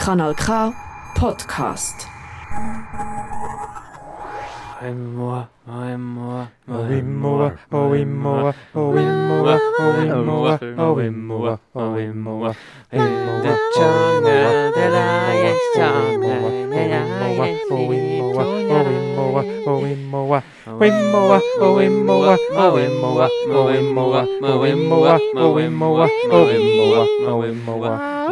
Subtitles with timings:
[0.00, 0.72] Kanal K
[1.14, 2.08] Podcast.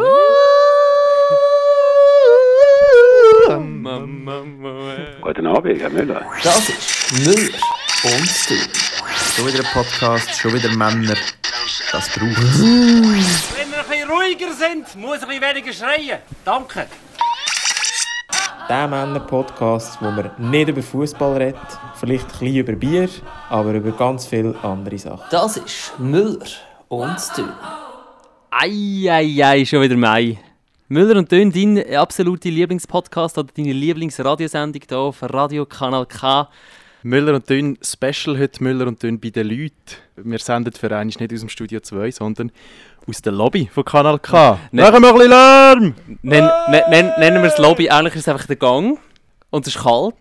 [0.00, 0.37] Oh
[3.98, 6.24] Guten Abend, Herr Müller.
[6.44, 7.58] Das ist Müller
[8.04, 8.58] und Stil.
[9.34, 11.16] Schon wieder ein Podcast, schon wieder Männer.
[11.90, 12.60] Das braucht es.
[12.60, 16.18] Wenn wir ein bisschen ruhiger sind, muss ich ein bisschen weniger schreien.
[16.44, 16.86] Danke.
[18.68, 21.56] Der Männer-Podcast, wo man nicht über Fußball redet,
[21.98, 23.08] vielleicht ein bisschen über Bier,
[23.48, 25.24] aber über ganz viele andere Sachen.
[25.30, 26.46] Das ist Müller
[26.88, 27.48] und Stil.
[28.50, 30.38] Eieiei, schon wieder Mai.
[30.88, 36.48] Müller und Dön, dein absolute Lieblingspodcast oder deine Lieblingsradiosendung hier auf Radio Kanal K.
[37.02, 39.72] Müller und Dünn Special heute Müller und Dünn bei den Leuten.
[40.16, 42.50] Wir senden für einen nicht aus dem Studio 2, sondern
[43.06, 44.58] aus der Lobby von Kanal K.
[44.72, 45.94] Ne- Machen wir ein bisschen Lärm!
[46.22, 46.48] Nenn,
[46.90, 48.98] nenn, nennen wir es Lobby, eigentlich ist es einfach der Gang.
[49.50, 50.14] Und es ist kalt.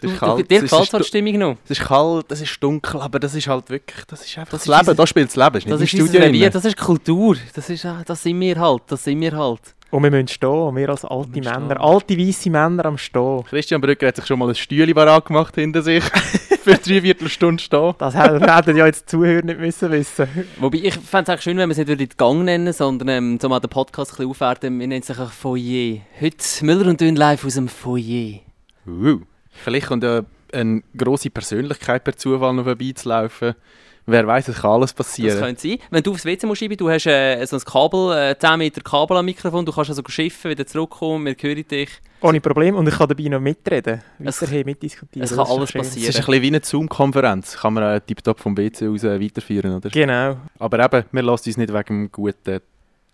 [0.00, 1.56] Es ist kalt, Du, dir gefällt die Stimmung noch.
[1.64, 4.64] Es ist kalt, es ist dunkel, aber das ist halt wirklich, das ist einfach Das
[4.64, 4.80] das, Leben.
[4.80, 7.36] unser- da spielt das Leben, ist nicht Das ist Studio Revier, das ist Kultur.
[7.54, 9.60] Das, ist, ah, das sind wir halt, das sind wir halt.
[9.96, 11.78] Und wir müssen stehen, wir als alte müssen Männer, stehen.
[11.78, 13.44] alte weisse Männer am Stehen.
[13.44, 16.04] Christian Brücker hat sich schon mal ein Stühle parat gemacht hinter sich.
[16.66, 17.94] für drei Viertelstunde stehen.
[17.96, 20.28] Das hätten ja jetzt die Zuhörer nicht müssen wissen.
[20.58, 23.38] Wobei, ich fände es eigentlich schön, wenn wir es nicht den Gang nennen, sondern ähm,
[23.40, 24.78] so mal den Podcast ein bisschen aufwerten.
[24.78, 26.00] Wir nennen es einfach Foyer.
[26.20, 26.36] Heute
[26.66, 28.40] Müller und Dünn live aus dem Foyer.
[28.86, 29.20] Uh.
[29.48, 33.54] Vielleicht kommt ja eine grosse Persönlichkeit per Zufall noch vorbeizulaufen.
[34.08, 35.38] Wer weiß, es kann alles Das passieren.
[35.40, 35.78] könnte sein.
[35.90, 39.16] Wenn du aufs WC musst, du hast äh, so ein Kabel, äh, 10 Meter Kabel
[39.16, 41.90] am Mikrofon, du kannst also schiffen, wieder zurückkommen, wir hören dich.
[42.20, 42.76] Ohne Problem.
[42.76, 44.00] Und ich kann dabei noch mitreden.
[44.20, 45.24] Es- Weiterhin mitdiskutieren.
[45.24, 45.80] es kann Das alles schön.
[45.80, 46.08] Es passieren.
[46.10, 47.56] ist ein bisschen wie eine Zoom-Konferenz.
[47.56, 49.90] Kann man äh, tiptop vom WC aus äh, weiterführen, oder?
[49.90, 50.36] Genau.
[50.60, 52.60] Aber eben, wir lassen uns nicht wegen dem guten,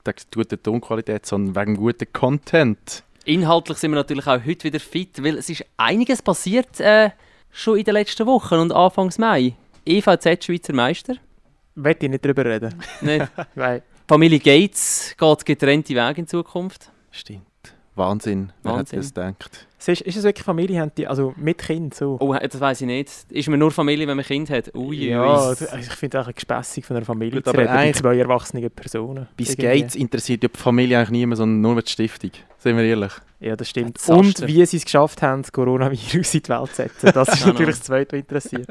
[0.05, 3.03] der guten Tonqualität, sondern wegen dem guten Content.
[3.25, 7.11] Inhaltlich sind wir natürlich auch heute wieder fit, weil es ist einiges passiert äh,
[7.51, 9.55] schon in den letzten Wochen und Anfangs Mai.
[9.85, 11.15] EVZ Schweizer Meister.
[11.75, 12.75] Möchte ich nicht drüber reden.
[13.01, 13.27] Nicht?
[13.55, 16.91] Weil Familie Gates geht getrennte Wege in Zukunft.
[17.11, 17.43] Stimmt.
[17.95, 19.01] Wahnsinn, wer Wahnsinn.
[19.01, 19.67] hätte das gedacht.
[19.89, 22.17] Ist, ist es wirklich Familie, haben die, also mit Kind so?
[22.21, 23.11] Oh, das weiß ich nicht.
[23.31, 24.75] Ist man nur Familie, wenn man Kind hat?
[24.75, 25.29] Ui, ja, ui.
[25.29, 28.71] also ich finde es auch gespässig von einer Familie Gut, zu reden, bei zwei erwachsenen
[28.71, 29.29] Personen.
[29.37, 29.81] Bis Irgendwie.
[29.81, 32.31] Gates interessiert ja die Familie eigentlich niemand, sondern nur die Stiftung.
[32.59, 33.13] Seien wir ehrlich.
[33.41, 33.97] Ja, das stimmt.
[33.97, 34.17] Desaster.
[34.17, 37.11] Und wie sie es geschafft haben, das Coronavirus in die Welt zu setzen.
[37.13, 37.53] Das ist Genau.
[37.53, 38.69] natürlich das Zweite, was interessiert.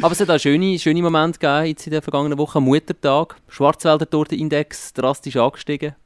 [0.00, 2.60] Aber es hat auch schöne, schöne Momente gegeben jetzt in der vergangenen Woche.
[2.60, 5.96] Muttertag, Schwarzwälder Tortenindex drastisch angestiegen.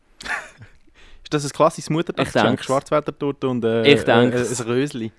[1.37, 2.49] Ist das ein klassisches Muttertagsgeschenk?
[2.49, 2.65] denk's.
[2.65, 4.33] Schwarzwälder Torte und äh, Ich äh, ein
[4.67, 5.13] Rösli.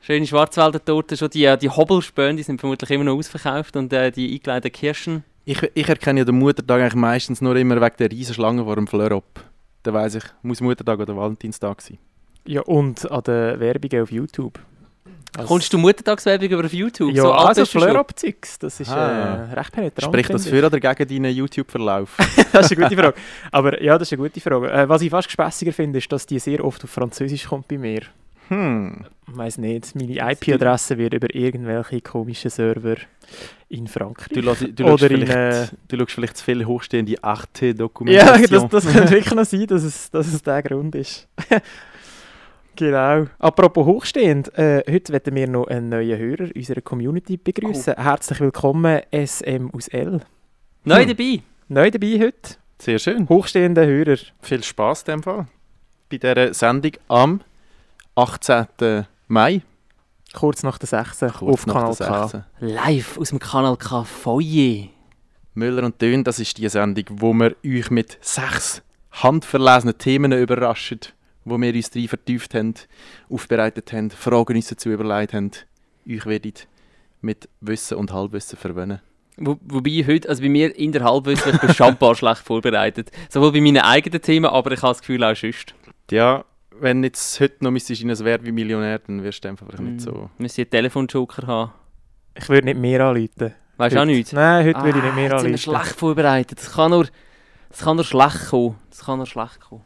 [0.00, 4.10] Schöne Schwarzwälder Torte, schon die, die Hobelspäne, die sind vermutlich immer noch ausverkauft und äh,
[4.10, 5.24] die eingeleiteten Kirschen.
[5.44, 8.74] Ich, ich erkenne ja den Muttertag eigentlich meistens nur immer wegen der riesen Schlange vor
[8.74, 9.44] dem Fleurop.
[9.84, 11.98] Da weiss ich, muss Muttertag oder Valentinstag sein.
[12.46, 14.58] Ja, und an den Werbungen auf YouTube.
[15.36, 17.12] Also- Kommst du Muttertagswerbung über auf YouTube?
[17.14, 17.64] Ja, so also?
[17.66, 19.48] Fleur-Zeugs, das ist Ah.
[19.50, 20.04] äh, recht penetrant.
[20.04, 22.16] Spricht das für oder gegen deinen YouTube-Verlauf?
[22.52, 23.14] das ist eine gute Frage.
[23.50, 24.70] Aber ja, das ist eine gute Frage.
[24.70, 27.78] Äh, was ich fast gespässiger finde, ist, dass die sehr oft auf Französisch kommt bei
[27.78, 28.02] mir.
[28.48, 29.06] Hm.
[29.26, 32.96] Ich weiss nicht, meine IP-Adresse wird über irgendwelche komischen Server
[33.70, 34.28] in Frankreich.
[34.34, 38.68] Du, lass, du, Oder in, vielleicht, äh, du schaust vielleicht zu viel hochstehende Ja, Arte-Dokumentation.
[38.70, 41.26] das, das könnte wirklich noch sein, dass es, dass es der Grund ist.
[42.76, 43.26] genau.
[43.38, 47.94] Apropos hochstehend, äh, heute werden wir noch einen neuen Hörer unserer Community begrüßen.
[47.94, 50.20] Herzlich willkommen, SM aus L.
[50.84, 51.08] Neu Hm.
[51.08, 51.42] dabei.
[51.68, 53.28] Neu dabei heute, Sehr schön.
[53.28, 54.16] hochstehender Hörer.
[54.42, 55.46] Viel Spass in dem Fall.
[56.10, 57.40] Bei dieser Sendung am
[58.14, 59.06] 18.
[59.28, 59.62] Mai.
[60.34, 61.20] Kurz nach der 6.
[61.20, 62.28] Kurz auf nach Kanal der K.
[62.28, 62.44] 16.
[62.60, 64.88] Live aus dem Kanal K Foyer.
[65.54, 70.98] Müller und Dön, das ist die Sendung, wo wir euch mit sechs handverlesenen Themen überraschen,
[71.44, 72.74] wo wir uns drin vertieft haben,
[73.28, 75.50] aufbereitet haben, Fragen uns dazu überlegt haben.
[76.08, 76.66] Euch werdet
[77.20, 79.00] mit Wissen und Halbwissen verwöhnen.
[79.36, 82.42] Wo, wobei heute, also bei mir in der Halbwissen, ich bin schon ein paar schlecht
[82.42, 83.10] vorbereitet.
[83.30, 85.74] Sowohl bei meinen eigenen Themen, aber ich habe das Gefühl auch sonst.
[86.10, 86.44] Ja,
[86.78, 90.30] wenn jetzt heute noch müsstest in ein wie Millionär, dann wirst du einfach nicht so...
[90.38, 91.72] Müsste ich einen Telefonjoker haben.
[92.36, 93.54] Ich würde nicht mehr anrufen.
[93.76, 94.32] Weißt du auch nichts?
[94.32, 95.58] Nein, heute würde ich nicht Ah, mehr sind wir anrufen.
[95.58, 96.58] schlecht vorbereitet.
[96.58, 97.06] Das kann nur,
[97.70, 98.76] das kann nur schlecht kommen.
[98.90, 99.82] Das kann nur schlecht kommen.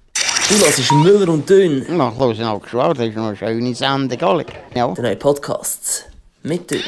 [0.49, 4.19] Du hörst Müller und Dünn, Na, los nou geschwar, das ist noch eine schöne Sendung,
[4.23, 4.47] alle.
[4.75, 4.91] Ja.
[4.95, 6.11] der neue Podcast.
[6.43, 6.81] Mit Dünn.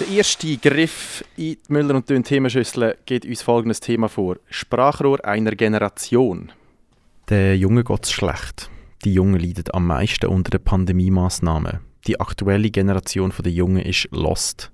[0.00, 4.38] Der erste Griff in die Müller und Dön Themenschüssel geht uns folgendes Thema vor.
[4.48, 6.50] Sprachrohr einer Generation.
[7.28, 8.68] Der Junge geht's schlecht.
[9.04, 11.78] Die Jungen leiden am meisten unter den Pandemie-Massnahmen.
[12.08, 14.72] Die aktuelle Generation der Jungen ist lost.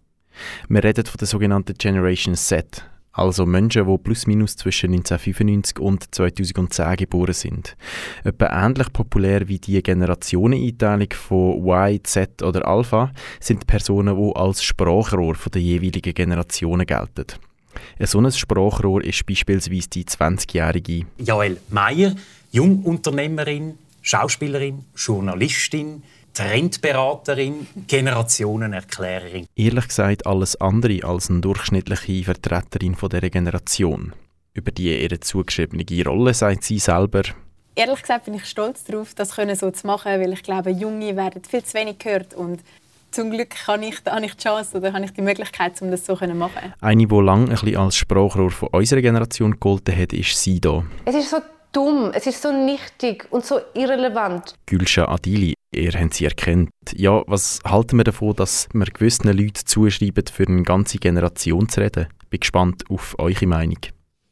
[0.71, 2.83] Wir reden von der sogenannten Generation Z,
[3.17, 7.77] also Menschen, die plus minus zwischen 1995 und 2010 geboren sind.
[8.25, 14.63] Etwa ähnlich populär wie die Generationeneinteilung von Y, Z oder Alpha sind Personen, die als
[14.63, 17.27] Sprachrohr der jeweiligen Generationen gelten.
[17.99, 22.15] Ein solches Sprachrohr ist beispielsweise die 20-jährige Joel Meyer,
[22.53, 26.03] Jungunternehmerin, Schauspielerin, Journalistin,
[26.37, 29.47] Trendberaterin, Generationenerklärerin.
[29.56, 34.12] Ehrlich gesagt alles andere als eine durchschnittliche Vertreterin von dieser Generation.
[34.53, 37.23] Über die ihre zugeschriebene Rolle sagt sie selber.
[37.75, 41.43] Ehrlich gesagt bin ich stolz darauf, das so zu machen, weil ich glaube, Junge werden
[41.43, 42.61] viel zu wenig gehört und
[43.12, 46.05] zum Glück habe ich, habe ich die Chance oder habe ich die Möglichkeit, um das
[46.05, 46.75] so zu machen.
[46.83, 50.85] Eine, die lange ein bisschen als Sprachrohr von unserer Generation gegolten hat, ist sie hier.
[51.06, 51.38] Es ist so
[51.76, 54.55] dumm, es ist so nichtig und so irrelevant.
[54.64, 56.70] Gülscha Adili, ihr habt sie erkannt.
[56.94, 61.81] Ja, was halten wir davon, dass wir gewissen Leuten zuschreiben, für eine ganze Generation zu
[61.81, 62.06] reden?
[62.31, 63.78] Bin gespannt auf eure Meinung.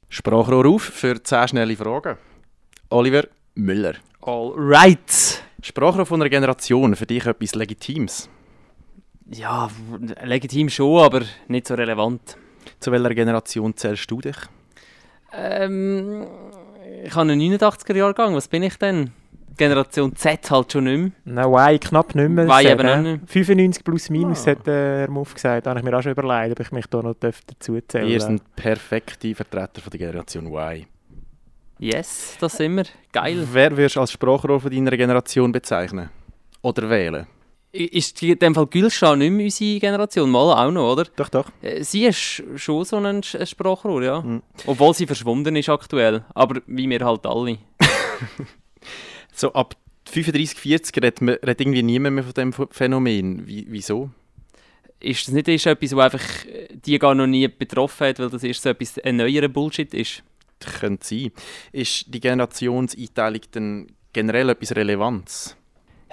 [0.09, 2.17] Sprachrohr auf für 10 schnelle Fragen.
[2.89, 3.25] Oliver
[3.55, 3.95] Müller.
[4.23, 5.43] All right.
[5.61, 8.29] Sprachrohr von einer Generation, für dich etwas Legitimes?
[9.31, 9.69] Ja,
[10.23, 12.37] legitim schon, aber nicht so relevant.
[12.81, 14.37] Zu welcher Generation zählst du dich?
[15.33, 16.27] Ähm,
[17.05, 18.35] ich habe einen 89er-Jahrgang.
[18.35, 19.11] Was bin ich denn?
[19.57, 21.47] Generation Z halt schon nicht mehr.
[21.47, 22.45] Nein, Y knapp nicht mehr.
[22.47, 23.21] Y eben nicht mehr.
[23.27, 24.51] 95 plus minus, oh.
[24.51, 25.67] hat Herr Muff gesagt.
[25.67, 28.21] Da habe ich mir auch schon überlegt, ob ich mich da noch dazu zählen Ihr
[28.21, 30.87] seid perfekte Vertreter von der Generation Y.
[31.79, 32.85] Yes, das sind wir.
[33.13, 33.47] Geil.
[33.53, 36.09] Wer würdest du als Sprachrohr von deiner Generation bezeichnen?
[36.63, 37.27] Oder wählen?
[37.75, 40.31] Ist in dem Fall Gülscha nicht mehr unsere Generation?
[40.31, 41.07] Mal auch noch, oder?
[41.17, 41.51] Doch, doch.
[41.61, 44.21] Äh, sie ist schon so ein Sprachrohr, ja.
[44.21, 44.43] Mhm.
[44.67, 46.25] Obwohl sie verschwunden ist aktuell.
[46.35, 47.59] Aber wie wir halt alle.
[49.35, 49.75] so ab
[50.09, 53.45] 35, 40 redet, man, redet irgendwie niemand mehr von diesem Phänomen.
[53.45, 54.11] Wie, wieso?
[55.01, 56.25] Ist das nicht ist etwas, das einfach
[56.71, 60.23] die gar noch nie betroffen hat, weil das erst so etwas ein neuerer Bullshit ist?
[60.61, 61.33] Das könnte sein.
[61.73, 65.57] Ist die Generationseinteilung dann generell etwas Relevanz?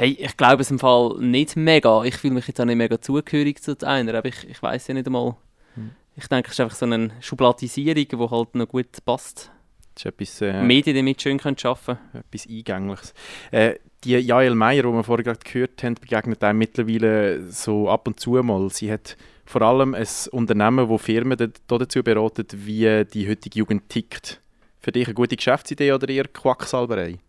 [0.01, 2.03] Hey, ich glaube es im Fall nicht mega.
[2.03, 4.95] Ich fühle mich jetzt auch nicht mega zugehörig zu einer, aber ich, ich weiß ja
[4.95, 5.35] nicht einmal.
[5.75, 5.91] Hm.
[6.15, 9.51] Ich denke, es ist einfach so eine Schubladisierung, die halt noch gut passt.
[9.93, 13.13] Das ist etwas, äh, Medien damit schön können arbeiten Etwas Eingängliches.
[13.51, 18.07] Äh, die Jael Meyer, die wir vorher gerade gehört haben, begegnet einem mittlerweile so ab
[18.07, 18.71] und zu mal.
[18.71, 19.15] Sie hat
[19.45, 24.41] vor allem ein Unternehmen, das Firmen dazu beratet, wie die heutige Jugend tickt.
[24.79, 27.19] Für dich eine gute Geschäftsidee oder eher Quacksalberei?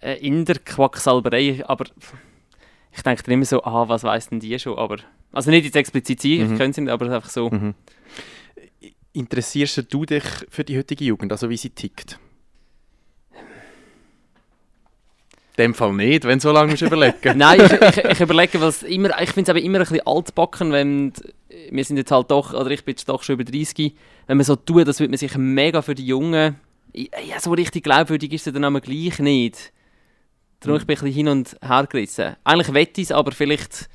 [0.00, 1.86] Äh, in der Quacksalberei, aber
[2.92, 4.98] ich denke dann immer so, ah, was weiß denn die schon, aber,
[5.32, 6.52] also nicht jetzt explizit sie, mhm.
[6.52, 7.50] ich könnte sie nicht, aber einfach so.
[7.50, 7.74] Mhm.
[9.12, 12.18] Interessierst du dich für die heutige Jugend, also wie sie tickt?
[15.56, 18.60] In dem Fall nicht, wenn du so lange musst überlegen Nein, ich, ich, ich überlege,
[18.60, 21.12] weil immer, ich finde es immer ein bisschen altbacken, wenn
[21.70, 23.94] wir sind jetzt halt doch, oder ich bin jetzt doch schon über 30,
[24.26, 26.56] wenn man so tut, das würde man sich mega für die Jungen,
[26.94, 29.72] ja, so richtig glaubwürdig ist es dann aber gleich nicht.
[30.60, 32.36] Darum ich bin ich ein bisschen hin und her gerissen.
[32.44, 33.88] Eigentlich wette ich es, aber vielleicht,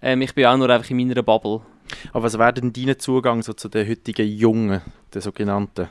[0.00, 1.62] ähm, ich bin auch nur einfach in meiner Bubble.
[2.12, 4.80] Aber was wäre denn dein Zugang so zu den heutigen Jungen,
[5.12, 5.88] den sogenannten?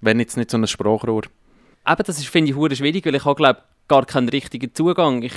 [0.00, 1.22] Wenn jetzt nicht so ein Sprachrohr?
[1.86, 5.22] Eben, das ist, finde ich, hure schwierig, weil ich habe, glaube gar keinen richtigen Zugang.
[5.22, 5.34] Ich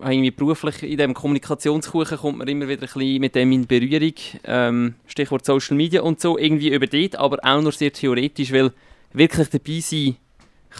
[0.00, 3.66] habe irgendwie beruflich in diesem Kommunikationskuchen kommt man immer wieder ein bisschen mit dem in
[3.66, 4.14] Berührung.
[4.44, 8.72] Ähm, Stichwort Social Media und so, irgendwie über dort, aber auch nur sehr theoretisch, weil
[9.12, 10.16] wirklich dabei sein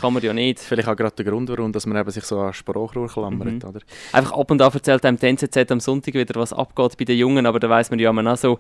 [0.01, 0.61] kann man ja nicht.
[0.61, 3.63] Vielleicht auch gerade der Grund, warum dass man eben sich so an Sprachrohr klammert.
[3.63, 3.69] Mhm.
[3.69, 3.81] Oder?
[4.13, 7.19] Einfach ab und an erzählt einem die NZZ am Sonntag wieder, was abgeht bei den
[7.19, 8.59] Jungen, aber da weiß man ja immer noch so,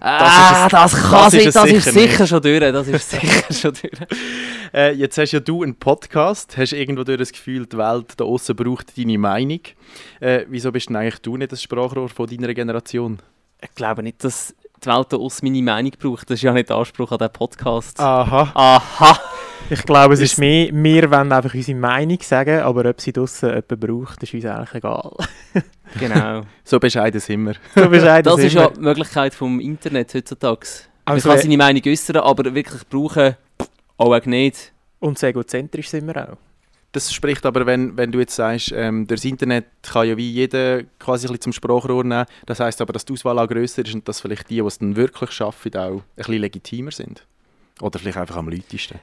[0.00, 3.72] ah, das, das, kann das, ist, das ist sicher schon durch, das ist sicher schon
[3.72, 4.08] durch.
[4.72, 8.24] Äh, jetzt hast ja du einen Podcast, hast irgendwo durch das Gefühl, die Welt da
[8.24, 9.62] außen braucht deine Meinung.
[10.20, 13.18] Äh, wieso bist denn eigentlich du nicht das Sprachrohr von deiner Generation?
[13.60, 16.30] Ich glaube nicht, dass die Welt außen meine Meinung braucht.
[16.30, 18.00] Das ist ja nicht der Anspruch an diesen Podcast.
[18.00, 18.50] Aha.
[18.54, 19.20] Aha.
[19.68, 23.50] Ich glaube, es ist mehr, wir wollen einfach unsere Meinung sagen, aber ob sie draussen
[23.50, 25.12] jemanden braucht, ist uns eigentlich egal.
[25.98, 26.42] genau.
[26.64, 27.54] so bescheiden sind wir.
[27.76, 30.66] So bescheiden das ist ja die Möglichkeit vom Internet heutzutage.
[31.04, 33.36] Also man kann seine Meinung äußern, aber wirklich brauchen,
[33.96, 34.72] auch nicht.
[34.98, 36.49] Und sehr egozentrisch sind wir auch.
[36.92, 40.82] Das spricht aber, wenn, wenn du jetzt sagst, ähm, das Internet kann ja wie jeder
[40.98, 42.26] quasi ein bisschen zum Sprachrohr nehmen.
[42.46, 44.78] Das heißt aber, dass die Auswahl auch grösser ist und dass vielleicht die, die es
[44.78, 47.26] dann wirklich schaffen, auch ein bisschen legitimer sind.
[47.80, 48.98] Oder vielleicht einfach am lautesten.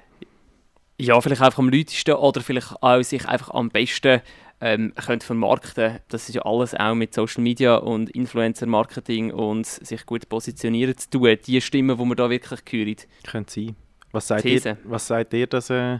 [0.99, 4.21] Ja, vielleicht einfach am lautesten oder vielleicht auch sich einfach am besten
[4.59, 5.99] ähm, können vermarkten.
[6.09, 11.09] Das ist ja alles auch mit Social Media und Influencer-Marketing und sich gut positionieren zu
[11.09, 11.37] tun.
[11.45, 12.95] Die Stimmen, die man da wirklich hören.
[13.25, 13.75] Könnte sein.
[14.11, 15.69] Was sagt, ihr, was sagt ihr, dass...
[15.69, 15.99] Äh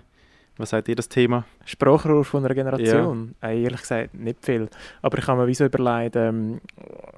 [0.58, 1.46] Was sagt ihr das Thema?
[1.66, 3.36] Sprachrohr von einer Generation?
[3.44, 4.68] Äh, ehrlich gesagt, nicht viel.
[5.02, 6.60] Aber ich habe mir wie so überlegt, ähm,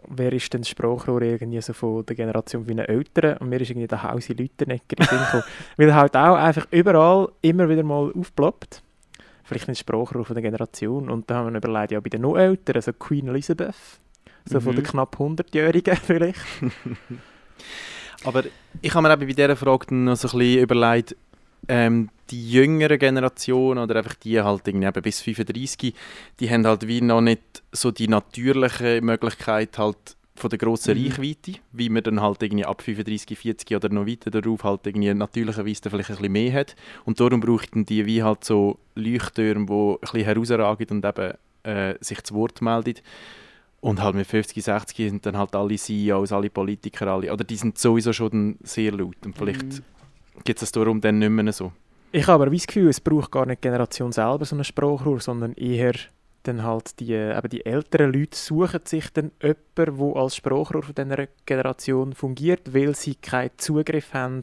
[0.07, 3.37] wer ist denn das Sprachrohr irgendwie so von der Generation wie Eltern?
[3.37, 4.33] Und mir ist irgendwie der Hausi
[5.05, 5.43] Sinn gekommen.
[5.77, 8.81] Weil er halt auch einfach überall immer wieder mal aufploppt.
[9.45, 11.09] Vielleicht ein Sprachrohr von der Generation.
[11.09, 13.73] Und da haben wir überlegt, ja, bei den noch Älteren, also Queen Elizabeth,
[14.45, 14.77] so von Mhm.
[14.77, 16.39] den knapp 100-Jährigen vielleicht.
[18.25, 18.43] Aber
[18.81, 21.15] ich habe mir eben bei dieser Frage noch so ein bisschen überlegt,
[21.67, 25.93] ähm, die jüngere Generation oder einfach die halt irgendwie bis 35,
[26.39, 31.07] die haben halt wie noch nicht so die natürliche Möglichkeit halt von der grossen Mhm.
[31.07, 35.13] Reichweite, wie man dann halt irgendwie ab 35, 40 oder noch weiter darauf halt irgendwie
[35.13, 36.75] natürlicherweise vielleicht ein bisschen mehr hat.
[37.03, 41.95] Und darum brauchten die wie halt so Leuchttürme, die ein bisschen herausragen und eben äh,
[41.99, 42.95] sich zu Wort melden.
[43.81, 47.55] Und halt mit 50, 60 sind dann halt alle CEOs, alle Politiker, alle, oder die
[47.55, 49.15] sind sowieso schon sehr laut.
[49.25, 49.83] Und vielleicht Mhm.
[50.43, 51.71] Gibt es darum dann nicht mehr so.
[52.11, 55.19] Ich habe aber das Gefühl, es braucht gar nicht die Generation selber so ein Sprachrohr,
[55.19, 55.93] sondern eher
[56.43, 60.83] dann halt die, äh, eben die älteren Leute suchen sich dann jemanden, der als Sprachrohr
[60.83, 64.41] von dieser Generation fungiert, weil sie keinen Zugriff haben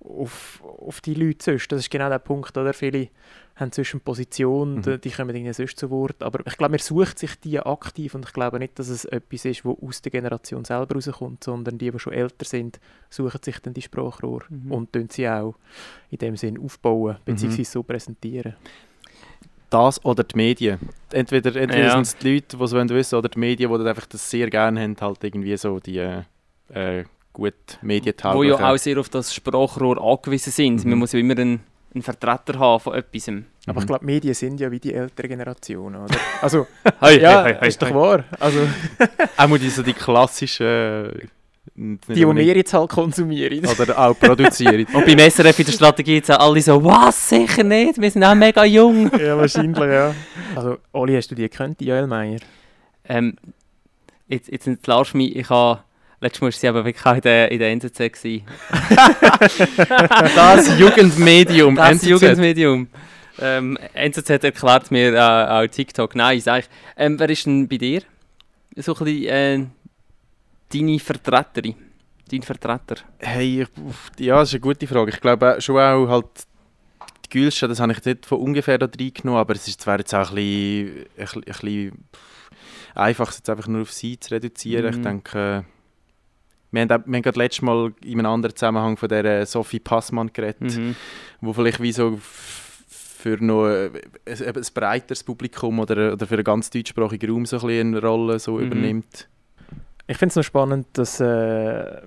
[0.00, 1.70] auf, auf die Leute sonst.
[1.72, 2.72] Das ist genau der Punkt, oder?
[2.72, 3.08] Viele
[3.56, 4.82] haben eine Position, Mhm.
[4.82, 6.22] die- die kommen irgendwie sonst zu Wort.
[6.22, 9.44] Aber ich glaube, man sucht sich die aktiv und ich glaube nicht, dass es etwas
[9.44, 12.80] ist, was aus der Generation selber rauskommt, sondern die, die schon älter sind,
[13.10, 14.72] suchen sich dann die Sprachrohr Mhm.
[14.72, 15.54] und tun sie auch
[16.10, 17.24] in dem Sinn aufbauen, Mhm.
[17.24, 18.54] beziehungsweise so präsentieren.
[19.70, 20.78] Das oder die Medien.
[21.12, 21.90] Entweder, entweder Ja.
[21.92, 24.28] sind es die Leute, die es wollen wissen oder die Medien, die dann einfach das
[24.30, 26.22] sehr gerne haben, halt irgendwie so die äh,
[26.68, 28.58] äh, gut Wo medientauglichen.
[28.60, 30.84] ja auch sehr auf das Sprachrohr angewiesen sind.
[30.84, 30.90] Mhm.
[30.90, 31.60] Man muss ja immer einen,
[31.94, 33.30] einen Vertreter haben von etwas.
[33.66, 36.16] Aber ich glaube, Medien sind ja wie die ältere Generation, oder?
[36.40, 36.66] Also,
[37.00, 38.24] Hey, ja, hey, hey, ist doch wahr.
[38.40, 38.60] Also,
[39.36, 40.66] Auch mal die, so die klassischen...
[40.66, 41.26] äh,
[41.74, 43.64] die, die wir jetzt halt konsumieren.
[43.66, 44.84] Oder auch produzieren.
[44.92, 48.34] Und beim SRF in der Strategie jetzt alle so, was, sicher nicht, wir sind auch
[48.34, 49.10] mega jung.
[49.18, 50.14] ja, wahrscheinlich, ja.
[50.56, 52.40] Also, Oli, hast du die gekannt, Joel Meyer?
[53.08, 53.36] Ähm,
[54.26, 55.80] jetzt, jetzt entlarvst du mich, ich habe,
[56.22, 57.98] letztes Mal war sie aber wirklich auch in der, in der NZZ.
[57.98, 58.44] Gewesen.
[60.34, 62.06] Das Jugendmedium, Das NZZ.
[62.06, 62.88] Jugendmedium.
[63.40, 66.14] Ähm, NZZ erklärt mir äh, auch TikTok.
[66.14, 66.68] Nein, sag ich.
[66.96, 68.02] Ähm, wer ist denn bei dir?
[68.76, 69.66] So ein bisschen, äh,
[70.72, 71.74] deine Vertreterin?
[72.30, 72.96] Dein Vertreter?
[73.18, 73.66] Hey,
[74.18, 75.10] ja, das ist eine gute Frage.
[75.10, 76.26] Ich glaube auch- schon auch halt
[77.26, 80.14] die Gülscha, das habe ich nicht von ungefähr da reingenommen, aber es ist zwar jetzt
[80.14, 82.04] auch ein bisschen, ein bisschen, ein bisschen
[82.94, 84.86] einfach, es jetzt einfach nur auf sie zu reduzieren.
[84.90, 85.02] Ich Mhm.
[85.02, 85.64] denke,
[86.72, 89.78] wir haben, auch- wir haben gerade letztes Mal in einem anderen Zusammenhang von der Sophie
[89.80, 90.96] Passmann geredet, Mhm.
[91.40, 93.92] wo vielleicht wie so für noch ein,
[94.26, 98.00] ein, ein breiteres Publikum oder, oder für einen ganz deutschsprachigen Raum so ein bisschen eine
[98.06, 98.66] Rolle so Mhm.
[98.66, 99.28] übernimmt.
[100.08, 102.00] Ich finde es noch spannend, dass äh,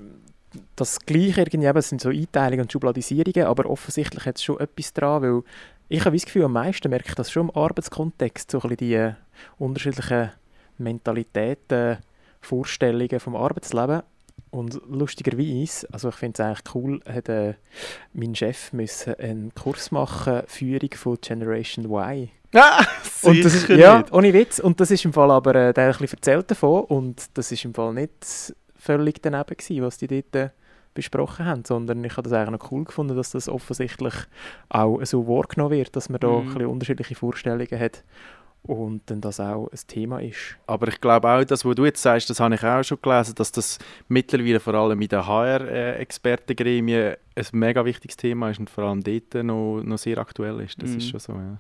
[0.76, 4.92] das Gleiche irgendwie eben, sind so Einteilungen und Schubladisierungen, aber offensichtlich hat es schon etwas
[4.94, 5.42] dran, weil
[5.88, 8.78] ich habe das Gefühl, am meisten merke ich das schon im Arbeitskontext, so ein bisschen
[8.78, 9.14] die äh,
[9.58, 10.32] unterschiedlichen
[10.78, 11.98] Mentalitäten,
[12.42, 14.02] Vorstellungen vom Arbeitsleben.
[14.56, 17.56] Und lustigerweise, also ich finde es eigentlich cool, hat äh,
[18.14, 22.30] mein Chef müssen einen Kurs machen, Führung von Generation Y.
[22.54, 22.86] Ah,
[23.24, 24.60] Und das ist, ja, ohne Witz.
[24.60, 27.52] Und das ist im Fall aber, äh, der hat ein bisschen erzählt davon und das
[27.52, 30.50] ist im Fall nicht völlig daneben gewesen, was die dort äh,
[30.94, 34.14] besprochen haben, sondern ich habe das eigentlich noch cool gefunden, dass das offensichtlich
[34.70, 36.38] auch so wahrgenommen wird, dass man da Mhm.
[36.38, 38.04] ein bisschen unterschiedliche Vorstellungen hat
[38.68, 40.58] und dann das auch ein Thema ist.
[40.68, 43.36] Aber ich glaube auch, das, was du jetzt sagst, das habe ich auch schon gelesen,
[43.36, 48.86] dass das mittlerweile vor allem in den HR-Expertengremien ein mega wichtiges Thema ist und vor
[48.86, 50.82] allem dort noch, noch sehr aktuell ist.
[50.82, 50.98] Das Mhm.
[50.98, 51.58] ist schon so, ja.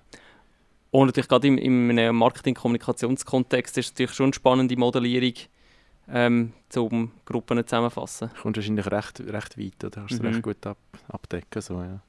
[0.91, 5.33] Und natürlich gerade im, im einem Marketing-Kommunikationskontext ist es natürlich schon eine spannende Modellierung,
[6.09, 8.29] ähm, um Gruppen zusammenfassen.
[8.41, 10.01] Kommt wahrscheinlich recht, recht weit, oder?
[10.01, 10.29] Kannst du Mhm.
[10.29, 10.77] recht gut ab,
[11.09, 11.99] abdecken, so, ja.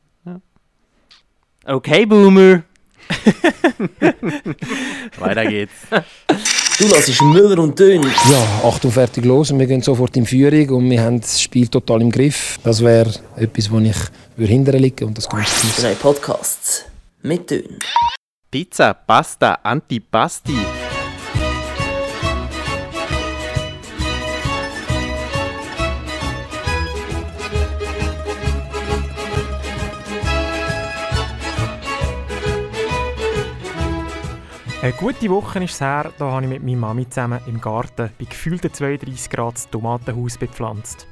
[1.64, 2.62] Okay, Boomer!
[5.18, 5.72] Weiter geht's.
[6.78, 8.02] Du lassest Müller und Dön.
[8.02, 9.50] Ja, Achtung, fertig, los.
[9.50, 12.58] Und wir gehen sofort in Führung und wir haben das Spiel total im Griff.
[12.62, 13.96] Das wäre etwas, wo ich
[14.36, 15.82] würde hinterher liegen und das ganz geniessen.
[15.82, 16.84] Drei Podcasts
[17.22, 17.78] mit Dön.
[18.50, 20.56] Pizza, Pasta, Antipasti.
[34.86, 38.08] Eine gute Woche ist es her, da habe ich mit meiner Mami zusammen im Garten
[38.16, 41.08] bei gefühlten 32 Grad das Tomatenhaus bepflanzt.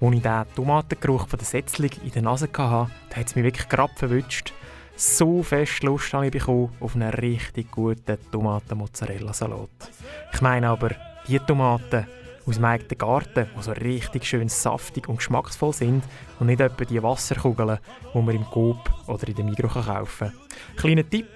[0.00, 3.44] Als ich den Tomatengeruch von der Setzling in der Nase hatte, da hat es mich
[3.44, 4.54] wirklich gerade verwünscht.
[4.94, 9.90] So fest Lust habe ich bekommen auf einen richtig guten Tomaten-Mozzarella-Salat.
[10.32, 10.92] Ich meine aber
[11.26, 12.06] die Tomaten,
[12.46, 16.04] aus dem eigenen Garten, die so richtig schön saftig und geschmacksvoll sind
[16.38, 17.80] und nicht etwa die Wasserkugeln,
[18.14, 20.76] die man im Coop oder in der Migros kaufen kann.
[20.76, 21.26] Kleiner Tipp,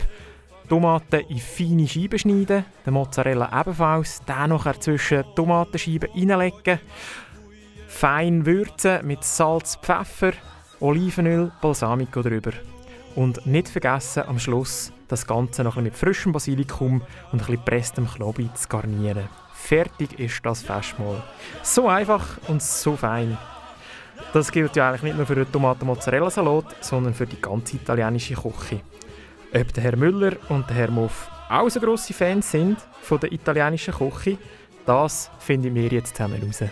[0.70, 6.78] Tomaten in feine Scheiben schneiden, den Mozzarella ebenfalls, den nachher zwischen die Tomatenscheiben reinlegen,
[7.88, 10.32] fein würzen mit Salz, Pfeffer,
[10.78, 12.52] Olivenöl, Balsamico drüber.
[13.16, 17.38] Und nicht vergessen, am Schluss das Ganze noch ein bisschen mit frischem Basilikum und ein
[17.38, 19.28] bisschen gepresstem Knobi zu garnieren.
[19.52, 21.20] Fertig ist das Festmahl.
[21.64, 23.36] So einfach und so fein.
[24.32, 28.82] Das gilt ja eigentlich nicht nur für den Tomaten-Mozzarella-Salat, sondern für die ganze italienische Küche.
[29.52, 33.32] Ob der Herr Müller und der Herr Muff auch so grosse Fans sind von der
[33.32, 34.38] italienischen Küche,
[34.86, 36.62] das finden wir jetzt zusammen raus.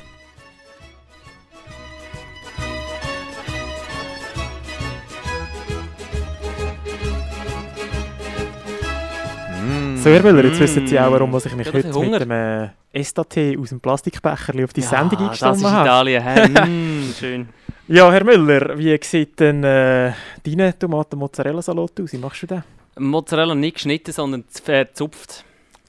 [9.97, 12.21] So, Herr Müller, jetzt wissen Sie auch, warum ich mich heute das ist Hunger.
[12.21, 15.89] mit einem Esta-Tee aus dem Plastikbecher auf die Ja, Sendung das eingestimmt ist habe.
[15.89, 16.49] Italien, hä?
[16.69, 17.49] Mm, schön.
[17.89, 20.13] Ja, Herr Müller, wie sieht denn äh,
[20.45, 22.13] dein Tomaten-Mozzarella-Salat aus?
[22.13, 22.63] Wie machst du den?
[22.99, 25.45] Mozzarella nicht geschnitten, sondern verzupft.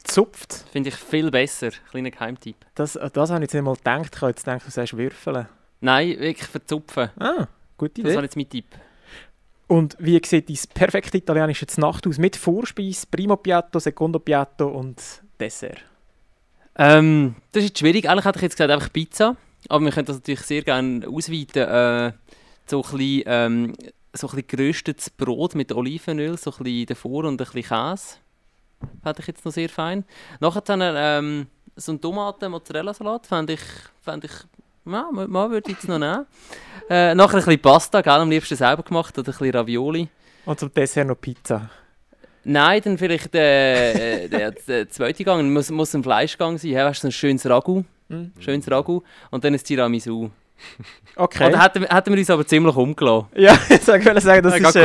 [0.05, 0.63] Zupft?
[0.71, 1.71] Finde ich viel besser.
[1.91, 2.55] Kleiner Geheimtipp.
[2.75, 4.11] Das, äh, das habe ich jetzt nicht mal gedacht.
[4.15, 5.47] Ich habe jetzt gedacht, du sagst würfeln.
[5.81, 7.09] Nein, wirklich verzupfen.
[7.19, 8.15] Ah, gute Das Idee.
[8.15, 8.65] war jetzt mein Tipp.
[9.67, 12.17] Und wie sieht dein perfekte italienische Nacht aus?
[12.17, 15.01] Mit Vorspeise, Primo Piatto, Secondo Piatto und
[15.37, 15.79] Dessert?
[16.77, 18.09] Ähm, das ist schwierig.
[18.09, 19.35] Eigentlich hätte ich jetzt gesagt einfach Pizza.
[19.67, 21.63] Aber wir können das natürlich sehr gerne ausweiten.
[21.63, 22.13] Äh,
[22.65, 23.73] so ein bisschen, ähm,
[24.13, 28.15] so ein bisschen geröstetes Brot mit Olivenöl, so ein bisschen davor und ein bisschen Käse.
[29.03, 30.05] Fände ich jetzt noch sehr fein.
[30.39, 33.61] Nachher dann ähm, so ein Tomaten-Mozzarella-Salat fände ich,
[34.01, 34.31] fänd ich
[34.85, 36.25] ja, mal, würde ich jetzt noch nehmen.
[36.89, 40.07] Äh, nachher ein bisschen Pasta, gell, am liebsten selber gemacht oder ein bisschen Ravioli.
[40.45, 41.69] Und zum Dessert noch Pizza.
[42.43, 45.51] Nein, dann vielleicht äh, äh, der, der zweite Gang.
[45.51, 46.71] Muss, muss ein Fleischgang sein.
[46.71, 47.83] Ja, weißt du, so ein schönes Ragu.
[48.09, 48.31] Mhm.
[48.39, 49.01] Schönes Ragu.
[49.31, 50.29] Und dann ein Tiramisu.
[51.15, 51.55] Okay.
[51.57, 53.27] Hätten, wir- hätten wir uns aber ziemlich umgelassen.
[53.35, 54.75] Ja, ich wollte sagen, das Ja, ist...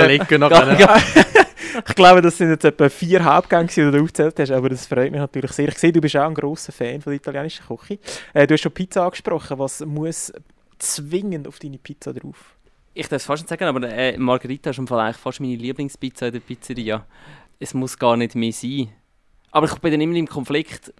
[0.80, 0.96] ja,
[1.88, 5.10] ich glaube, das sind jetzt etwa vier Hauptgänge, die du aufgezählt hast, aber das freut
[5.10, 5.68] mich natürlich sehr.
[5.68, 7.98] Ich sehe, du bist auch ein grosser Fan von der italienischen Küche.
[8.32, 9.58] Äh, du hast schon Pizza angesprochen.
[9.58, 10.32] Was muss
[10.78, 12.54] zwingend auf deine Pizza drauf?
[12.92, 15.56] Ich darf es fast nicht sagen, aber äh, Margarita ist im Fall eigentlich fast meine
[15.56, 17.04] Lieblingspizza in der Pizzeria.
[17.58, 18.90] Es muss gar nicht mehr sein.
[19.50, 20.92] Aber ich bin dann immer im Konflikt,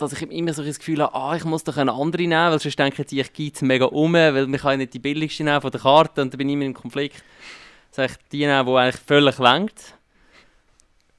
[0.00, 2.58] dass ich immer so ein Gefühl habe, ah, ich muss doch eine andere nehmen, weil
[2.58, 5.60] sonst denken die, ich gehe mega um, weil man kann ja nicht die billigste nehmen
[5.60, 7.22] von der Karte und dann bin ich immer im Konflikt.
[7.92, 9.94] Soll ich die nehmen, die eigentlich völlig lenkt?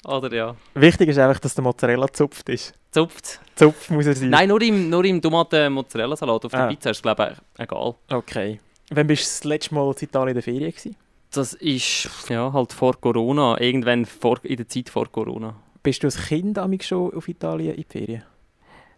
[0.03, 0.55] Oder ja.
[0.73, 2.73] Wichtig ist einfach, dass der Mozzarella zupft ist.
[2.91, 3.39] Zupft?
[3.55, 4.29] Zupft muss er sein.
[4.29, 6.67] Nein, nur im, nur im Tomaten-Mozzarella-Salat auf der Ah.
[6.67, 7.95] Pizza ist es, glaube ich, egal.
[8.09, 8.59] Okay.
[8.89, 10.95] Wann bist du das letzte Mal in Italien in der Ferien gewesen?
[11.31, 15.55] Das ist ja halt vor Corona, irgendwann vor, in der Zeit vor Corona.
[15.83, 18.23] Bist du als Kind schon auf Italien in die Ferien?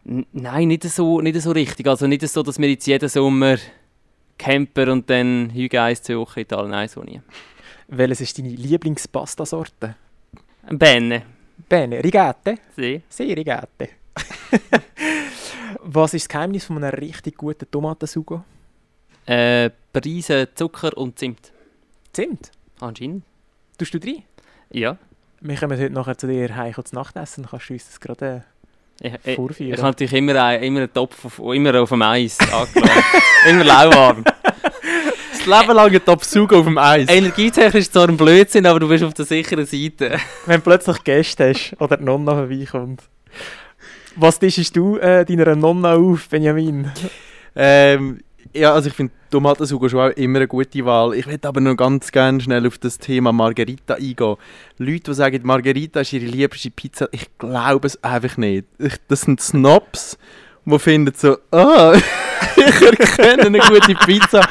[0.05, 1.87] Nein, nicht so, nicht so richtig.
[1.87, 3.57] Also nicht so, dass wir jetzt jeden Sommer
[4.37, 6.71] camper und dann Hüge eins, zwei Wochen in Italien.
[6.71, 7.21] Nein, so nie.
[7.87, 9.95] Welches ist deine Lieblingspasta-Sorte?
[10.69, 11.23] Bene.
[11.69, 12.03] Bene.
[12.03, 12.57] Rigate?
[12.75, 13.01] Si.
[13.07, 13.89] Si, Rigate.
[15.81, 18.43] Was ist das Geheimnis von einem richtig guten Tomatensugo?
[19.25, 21.51] Äh, Preise, Zucker und Zimt.
[22.11, 22.51] Zimt?
[22.79, 23.23] Anscheinend.
[23.77, 24.23] Tust du rein?
[24.69, 24.97] Ja.
[25.39, 27.45] Wir kommen heute nachher zu dir heim zu Nachtessen.
[27.49, 28.43] Kannst du uns das gerade
[29.01, 29.71] Ich, ich, vorführen?
[29.73, 33.03] ich habe natürlich immer, ein- immer einen Topf auf, immer auf dem Eis angelassen.
[33.49, 34.23] immer lauwarm.
[35.31, 37.09] Das Leben lang ein Top-Sugo auf dem Eis.
[37.09, 40.17] Energietechnisch ist zwar ein Blödsinn, aber du bist auf der sicheren Seite.
[40.45, 43.01] Wenn du plötzlich Gäste hast oder die Nonna vorbeikommt.
[44.15, 46.91] Was tischst du äh, deiner Nonna auf, Benjamin?
[47.55, 48.21] Ähm,
[48.53, 51.15] ja, also ich finde Tomatensugo schon auch immer eine gute Wahl.
[51.15, 54.35] Ich würde aber noch ganz gerne schnell auf das Thema Margarita eingehen.
[54.77, 58.67] Leute, die sagen, Margarita ist ihre liebste Pizza, ich glaube es einfach nicht.
[58.77, 60.19] Ich, das sind Snobs,
[60.65, 61.95] die finden so, ah,
[62.55, 64.47] ich erkenne eine gute Pizza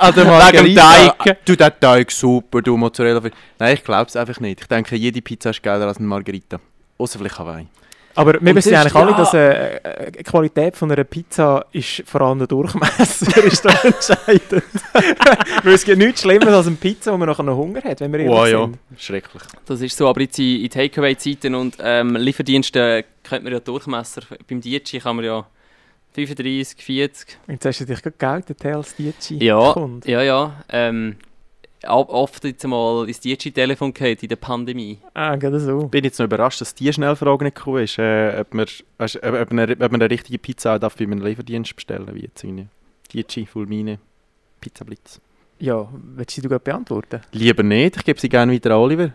[0.00, 1.14] an der Margarita.
[1.44, 3.22] Du, der Teig super, du Mozzarella.
[3.60, 4.62] Nein, ich glaube es einfach nicht.
[4.62, 6.58] Ich denke, jede Pizza ist geiler als eine Margarita.
[6.98, 7.68] Außer vielleicht Hawaii.
[8.14, 12.02] Aber wir wissen ja eigentlich alle, dass äh, äh, die Qualität von einer Pizza ist
[12.06, 14.64] vor allem der Durchmesser ist da entscheidend.
[15.62, 18.12] Weil es gibt nichts Schlimmeres als eine Pizza, wo man nachher noch Hunger hat, wenn
[18.12, 18.78] wir ehrlich Wow, ja, sind.
[18.98, 19.42] schrecklich.
[19.66, 24.22] Das ist so, aber jetzt in, in Takeaway-Zeiten und ähm, Lieferdiensten könnte man ja Durchmesser.
[24.48, 25.46] Beim Dietschi kann man ja
[26.14, 27.38] 35, 40.
[27.48, 30.64] Jetzt hast du dich gerade geoutet, als Dietschi Ja, ja, ja.
[30.68, 31.16] Ähm,
[31.88, 34.98] oft jetzt mal ins Dietschi-Telefon gehabt in der Pandemie.
[35.14, 35.88] Ah, gerade so.
[35.88, 38.66] bin jetzt noch überrascht, dass die Schnellfrage nicht gekommen ist, äh, ob, man,
[38.98, 42.08] weißt, ob, ob, man, ob man eine richtige Pizza auch darf bei einem Lieferdienst bestellen
[42.12, 42.66] wie jetzt irgendwie
[43.12, 43.98] Dietschi, Fulmine,
[44.60, 45.20] Pizza Blitz.
[45.58, 47.20] Ja, willst du die gerade beantworten?
[47.32, 49.12] Lieber nicht, ich gebe sie gerne wieder an Oliver.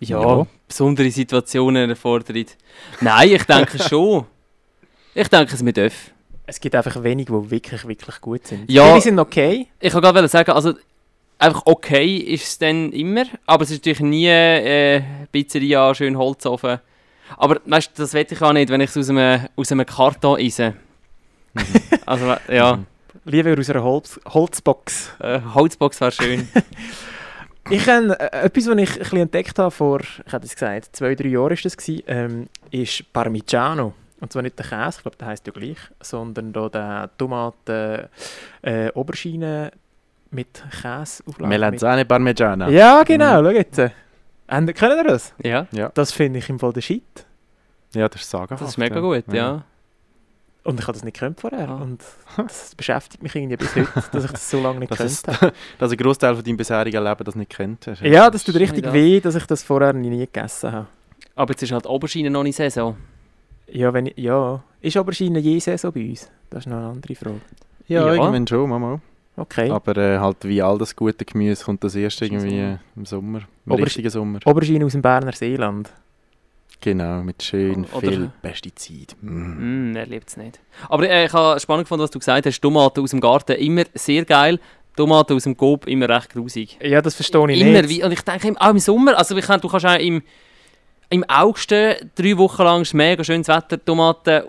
[0.00, 2.44] Ja, besondere Situationen erfordern.
[3.00, 4.26] Nein, ich denke schon.
[5.14, 6.12] Ich denke, es wir dürfen.
[6.46, 8.70] Es gibt einfach wenige, die wirklich, wirklich gut sind.
[8.70, 8.86] Ja.
[8.86, 9.66] Viele sind okay.
[9.80, 10.74] Ich kann gerade sagen, also
[11.38, 16.80] einfach okay ist es dann immer, aber es ist natürlich nie äh, Pizzeria, schön Holzofen.
[17.36, 20.38] Aber weißt, das weiß ich auch nicht, wenn ich es aus einem, aus einem Karton
[20.40, 20.74] esse.
[22.06, 22.78] also ja,
[23.24, 25.12] Lieber aus einer Holz Holzbox.
[25.20, 26.48] äh, Holzbox wäre schön.
[27.70, 30.96] Ich habe äh, etwas, was ich ein bisschen entdeckt habe vor, ich hätte es gesagt,
[30.96, 33.92] zwei, drei Jahren ist das gewesen, ähm, ist Parmigiano.
[34.20, 38.08] Und zwar nicht der Käse, ich glaube, der heisst ja gleich, sondern da der Tomaten,
[38.62, 39.72] äh, Oberschiene
[40.30, 41.48] mit Käseauflage.
[41.48, 42.66] Melanzane Parmigiana.
[42.66, 42.74] Mit...
[42.76, 43.80] Ja, genau, schau jetzt.
[44.48, 45.34] Haben, können ihr das?
[45.42, 45.90] ja, Ja.
[45.94, 47.02] Das finde ich im Fall der Shit.
[47.94, 48.62] ja, das ist sagenhaft.
[48.62, 49.64] das ist mega gut, ja.
[50.64, 51.68] Und ich habe das nicht gekannt vorher.
[51.68, 51.76] Ah.
[51.76, 52.02] Und
[52.36, 55.52] das beschäftigt mich irgendwie bis heute, dass ich das so lange nicht Das gekannt habe.
[55.78, 57.86] dass ein Großteil von deinem bisherigen Leben das nicht kennt.
[57.86, 58.02] hast.
[58.02, 58.92] Ja, das tut richtig das.
[58.92, 60.86] weh, dass ich das vorher nie, nie gegessen habe.
[61.36, 62.96] Aber jetzt ist halt Oberschiene noch nicht Saison.
[63.68, 64.62] Ja, wenn ich, ja.
[64.80, 66.30] Ist Aubergine je Saison bei uns?
[66.50, 67.40] Das ist noch eine andere Frage.
[67.86, 68.14] Ja, Ja.
[68.14, 69.00] irgendwann schon, Mama.
[69.38, 69.70] Okay.
[69.70, 72.72] Aber äh, halt wie all das gute Gemüse kommt das erst irgendwie Sommer.
[72.74, 73.40] äh, im Sommer.
[73.66, 74.40] Im Obersch- richtigen Sommer.
[74.44, 75.90] Aubergine aus dem Berner Seeland.
[76.80, 79.16] Genau, mit schön Oder- viel Pestizid.
[79.20, 79.90] Mm.
[79.92, 80.60] Mm, er liebt es nicht.
[80.88, 82.60] Aber äh, ich habe spannend gefunden, was du gesagt hast.
[82.60, 84.60] Tomaten aus dem Garten immer sehr geil.
[84.96, 86.78] Tomaten aus dem Coop immer recht grusig.
[86.82, 87.88] Ja, das verstehe ich Immer nicht.
[87.88, 90.22] wie, und ich denke auch im Sommer, also ich du kannst auch im,
[91.10, 94.42] im August drei Wochen lang ist mega schönes Wetter, Tomaten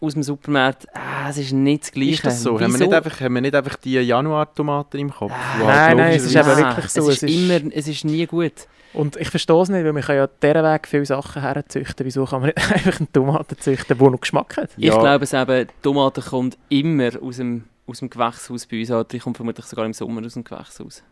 [0.00, 2.10] aus dem Supermarkt, ah, es ist nicht das Gleiche.
[2.12, 2.60] Ist das so?
[2.60, 5.32] Haben wir, nicht einfach, haben wir nicht einfach die Januar-Tomaten im Kopf?
[5.58, 7.88] wo Nein, nein, es ist eben Nein, wirklich so, Es ist, es ist- immer, es
[7.88, 8.52] ist nie gut.
[8.94, 12.06] Und ich verstehe es nicht, weil man kann ja dieser Weg viele Sachen herzüchten.
[12.06, 14.70] Wieso kann man nicht einfach eine Tomate züchten, die noch Geschmack hat?
[14.76, 18.90] Ich glaube es eben, Tomaten kommt immer aus dem, aus dem Gewächshaus bei uns.
[18.90, 21.02] Oder die kommt vermutlich sogar im Sommer aus dem Gewächshaus.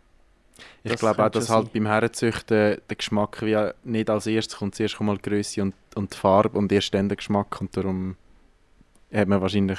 [0.83, 1.71] Ich Das glaube auch, dass halt sein.
[1.75, 4.75] beim Herrenzüchten der Geschmack wie nicht als erstes kommt.
[4.75, 7.61] Zuerst kommt mal die Grösse und, und die Farbe und erst dann der Geschmack.
[7.61, 8.17] Und darum
[9.17, 9.79] hat man wahrscheinlich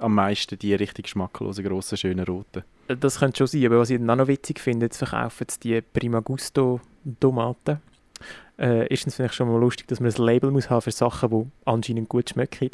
[0.00, 2.62] am meisten die richtig geschmacklosen, grossen, schönen roten.
[2.88, 5.58] Das könnte schon sein, aber was ich dann auch noch witzig finde, jetzt verkaufen sie
[5.60, 6.80] die Prima Gusto
[7.20, 7.80] Tomaten.
[8.58, 11.30] Äh, erstens finde ich schon mal lustig, dass man ein Label muss haben für Sachen,
[11.30, 12.70] die anscheinend gut schmecken.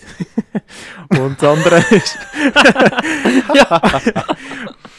[1.11, 2.19] Und das andere ist...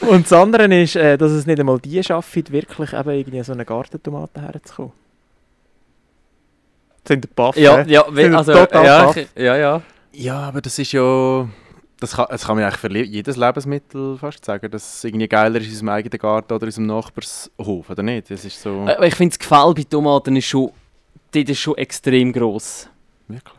[0.00, 3.52] Und das andere ist, äh, dass es nicht einmal die schaffen, wirklich eben irgendwie so
[3.52, 4.92] eine Gartentomate herzukommen.
[7.06, 9.82] Sind der Paff, Ja, ja, also, total ja, ich- ja, ja.
[10.12, 11.48] Ja, aber das ist ja...
[12.00, 15.60] Das kann, das kann man eigentlich für jedes Lebensmittel fast sagen, dass es irgendwie geiler
[15.60, 18.30] ist aus dem eigenen Garten oder aus dem Nachbarshof, oder nicht?
[18.30, 18.86] Das ist so...
[18.86, 20.70] Aber ich finde, das Gefälle bei Tomaten ist schon,
[21.32, 22.88] dort ist schon extrem gross.
[23.26, 23.58] Wirklich?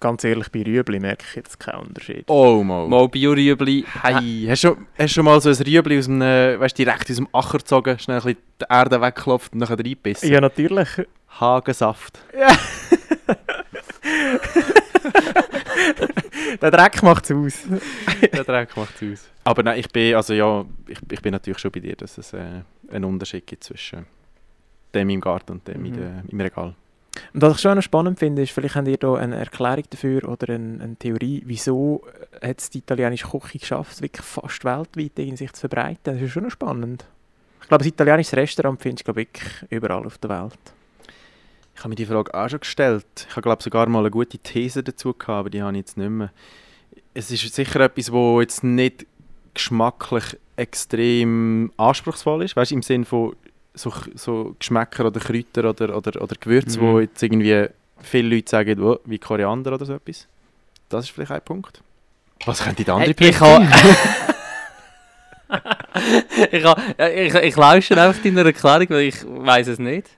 [0.00, 2.24] Ganz ehrlich, bei Rüebli merke ich jetzt keinen Unterschied.
[2.28, 2.86] Oh, mal.
[2.86, 3.84] Mal Bio-Rüebli.
[4.02, 6.78] Hey, hast du, schon, hast du schon mal so ein Rüebli aus dem, äh, weißt,
[6.78, 10.30] direkt aus dem Acher gezogen, schnell ein bisschen die Erde weggeklopft und nachher reingebissen?
[10.30, 10.88] Ja, natürlich.
[11.40, 12.20] Hagensaft.
[16.60, 17.54] Der Dreck macht es aus.
[18.32, 19.28] Der Dreck macht es aus.
[19.44, 22.32] Aber nein, ich bin, also ja, ich, ich bin natürlich schon bei dir, dass es
[22.32, 24.06] äh, einen Unterschied gibt zwischen
[24.94, 25.96] dem im Garten und dem in Mhm.
[25.96, 26.74] der, im Regal.
[27.34, 30.28] Und was ich schon noch spannend finde, ist, vielleicht habt ihr da eine Erklärung dafür
[30.28, 32.02] oder eine, eine Theorie, wieso
[32.40, 35.98] hat es die italienische Küche geschafft, wirklich fast weltweit irgendwie sich zu verbreiten.
[36.04, 37.04] Das ist schon noch spannend.
[37.62, 40.58] Ich glaube, ein italienisches Restaurant findest du ich, wirklich überall auf der Welt.
[41.78, 43.06] Ich habe mir die Frage auch schon gestellt.
[43.28, 45.96] Ich habe glaube sogar mal eine gute These dazu gehabt, aber die habe ich jetzt
[45.96, 46.32] nicht mehr.
[47.14, 49.06] Es ist sicher etwas, wo jetzt nicht
[49.54, 53.36] geschmacklich extrem anspruchsvoll ist, weißt du, im Sinne von
[53.74, 56.82] so, so Geschmäcker oder Kräuter oder, oder, oder Gewürze, Mhm.
[56.82, 57.66] wo jetzt irgendwie
[58.02, 60.26] viele Leute sagen, oh, wie Koriander oder so etwas.
[60.88, 61.80] Das ist vielleicht ein Punkt.
[62.44, 63.64] Was könnte die andere Hey, ich habe...
[66.50, 70.08] ich, habe- ich, ich lausche einfach deiner Erklärung, weil ich weiß es nicht.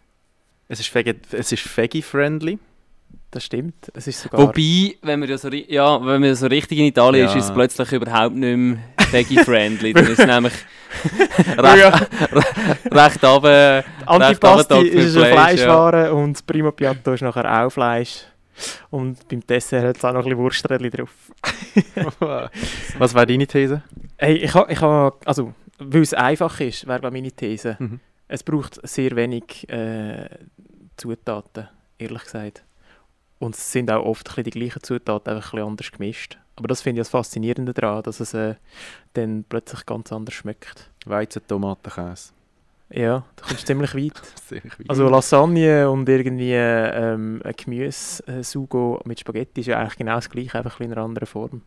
[0.70, 2.56] Es ist, vege es ist veggie-friendly.
[3.32, 3.90] Das stimmt.
[3.92, 4.40] Es ist sogar...
[4.40, 7.38] Wobei, wenn man ja so, ja, wenn man so richtig in Italien ist, Ja.
[7.38, 8.78] ist es plötzlich überhaupt nicht mehr
[9.10, 9.92] veggie-friendly.
[9.94, 10.52] Dann ist es nämlich
[11.56, 11.88] Ja.
[11.88, 12.10] recht,
[12.92, 13.84] recht runter...
[14.06, 18.26] Antipasti recht ist Fleisch, Fleischware und das Primo Piatto ist nachher auch Fleisch.
[18.90, 21.10] Und beim Dessert hat es auch noch ein bisschen Wursträdchen drauf.
[22.98, 23.82] Was wäre deine These?
[24.18, 27.76] Hey, ich habe, ich ha, also, weil es einfach ist, wäre meine These.
[27.80, 27.98] Mhm.
[28.32, 30.28] Es braucht sehr wenig äh,
[30.96, 32.62] Zutaten, ehrlich gesagt.
[33.40, 36.38] Und es sind auch oft die gleichen Zutaten, einfach ein bisschen anders gemischt.
[36.54, 38.54] Aber das finde ich das Faszinierende daran, dass es äh,
[39.14, 40.90] dann plötzlich ganz anders schmeckt.
[41.06, 42.32] Weizen, Tomaten, Käse.
[42.90, 44.22] Ja, da kommst du ziemlich weit.
[44.48, 44.90] Ziemlich weit.
[44.90, 50.56] Also Lasagne und irgendwie ähm, ein Gemüse-Sugo mit Spaghetti ist ja eigentlich genau das gleiche,
[50.56, 51.62] einfach in einer anderen Form.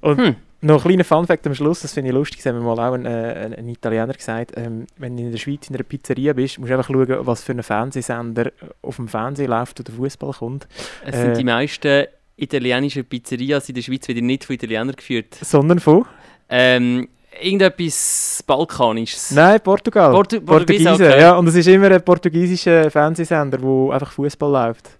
[0.00, 0.36] Und Hm.
[0.60, 2.94] noch ein kleiner Funfact am Schluss, das finde ich lustig, das haben mir mal auch
[2.94, 6.32] ein, äh, ein, ein Italiener gesagt, ähm, wenn du in der Schweiz in einer Pizzeria
[6.32, 10.32] bist, musst du einfach schauen, was für ein Fernsehsender auf dem Fernsehen läuft oder Fußball
[10.32, 10.66] kommt.
[11.04, 15.36] Es sind Äh, die meisten italienischen Pizzerias in der Schweiz wieder nicht von Italienern geführt.
[15.40, 16.04] Sondern von?
[16.48, 17.08] Ähm,
[17.40, 19.30] irgendetwas Balkanisches.
[19.32, 20.10] Nein, Portugal.
[20.12, 21.20] Portu Portugiesen, okay.
[21.20, 21.36] ja.
[21.36, 24.90] Und es ist immer ein portugiesischer Fernsehsender, wo einfach Fußball läuft.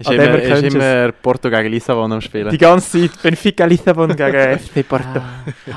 [0.00, 2.48] Ist An immer, ist immer Porto gegen Lissabon am Spielen.
[2.48, 5.20] Die ganze Zeit Benfica Lissabon gegen FC Porto.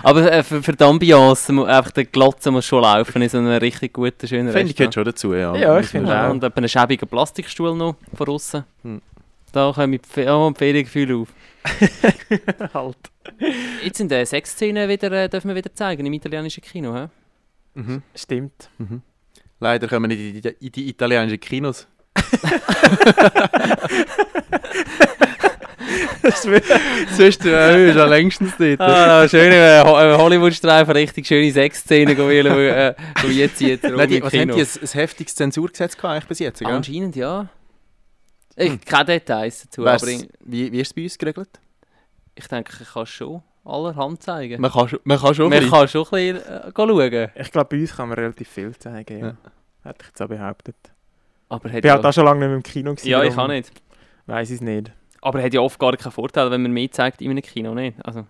[0.02, 3.40] Aber äh, für, für die Ambiance, mu- einfach der Glotze muss schon laufen in so
[3.40, 4.94] einem richtig guten, schönen Finde ich, Restaurant.
[4.94, 5.54] gehört schon dazu, ja.
[5.58, 6.32] Ja, ich finde auch.
[6.32, 8.64] Und etwa einen schäbigen Plastikstuhl noch von außen.
[8.84, 9.02] Hm.
[9.52, 11.28] Da kommen die oh, Feriengefühle auf.
[12.74, 12.98] halt.
[13.84, 16.96] Jetzt sind äh, Sexszenen wieder, äh, dürfen wir wieder zeigen im italienischen Kino.
[16.96, 17.08] He?
[17.82, 18.02] Mhm.
[18.16, 18.70] Stimmt.
[18.78, 19.02] Mhm.
[19.60, 21.88] Leider kommen wir nicht in die, in die italienischen Kinos.
[26.24, 28.80] Sonst äh, ist er längstens dort.
[28.80, 32.94] Ah, schöne äh, äh, Hollywood-Streifen, richtig schöne Sexszenen gewählt, wo, äh,
[33.32, 36.60] jetzt jetzt Nein, die, was haben die, ein, ein heftiges Zensurgesetz gehabt, eigentlich bis jetzt?
[36.60, 36.68] Gell?
[36.70, 37.48] Anscheinend ja.
[38.56, 41.50] Ich keine Details dazu, aber ich, wie, wie ist es bei uns geregelt?
[42.36, 44.60] ich denke, ich kann schon allerhand zeigen.
[44.60, 47.32] Man kann, schon- man kann schon Man ein kann schon ein bisschen äh, schauen.
[47.36, 49.26] Ich glaube, bei uns kann man relativ viel zeigen, ja.
[49.28, 49.36] Ja.
[49.84, 50.76] Hätte ich jetzt auch behauptet.
[51.54, 53.08] Aber Ich hat bin ja, halt auch schon lange nicht mehr im Kino gewesen.
[53.08, 53.72] ja, ich kann nicht.
[54.28, 54.92] Ich es nicht.
[55.22, 57.96] Aber hat ja oft gar keinen Vorteil, wenn man mehr zeigt in einem Kino, nicht?
[58.04, 58.26] Also,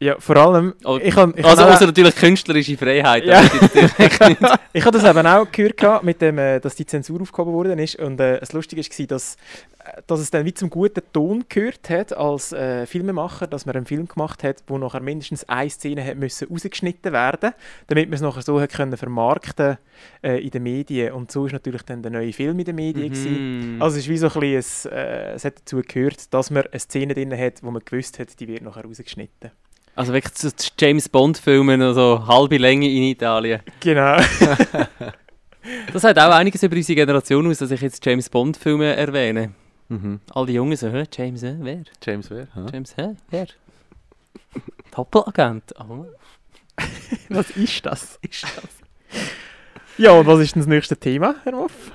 [0.00, 3.24] Ja, vor allem, oh, ich habe ich also außer natürlich künstlerische Freiheit.
[3.24, 3.42] Ja.
[4.72, 7.96] ich habe das eben auch gehört, mit dem, äh, dass die Zensur aufgehoben worden ist.
[7.96, 9.34] Und äh, das Lustige war, dass,
[9.80, 13.74] äh, dass es dann wie zum guten Ton gehört hat als äh, Filmemacher, dass man
[13.74, 17.52] einen Film gemacht hat, wo nachher mindestens eine Szene hat müssen rausgeschnitten werden
[17.88, 19.78] damit man es nachher so hat können vermarkten
[20.22, 21.12] äh, in den Medien.
[21.12, 23.12] Und so ist natürlich dann der neue Film in den Medien.
[23.74, 23.82] Mhm.
[23.82, 26.62] Also es ist wie so ein bisschen, ein, äh, es hat dazu gehört, dass man
[26.70, 29.50] eine Szene drin hat, wo man gewusst hat, die wird nachher rausgeschnitten.
[29.98, 33.60] Also wirklich zu James Bond-Filmen, also halbe Länge in Italien.
[33.80, 34.16] Genau.
[35.92, 39.52] Das sagt auch einiges über unsere Generation aus, dass ich jetzt James Bond-Filme erwähne.
[39.88, 40.20] Mhm.
[40.32, 41.82] All die Jungen so, hä, James, hä, wer?
[42.02, 42.46] James Weir.
[42.56, 42.66] Ja.
[42.72, 43.48] James, hä, wer?
[44.96, 45.74] Doppelagent.
[45.78, 46.06] Oh.
[47.28, 48.18] was ist das?
[48.22, 49.20] Ist das?
[49.98, 51.92] Ja, und was ist denn das nächste Thema, Herr Moff?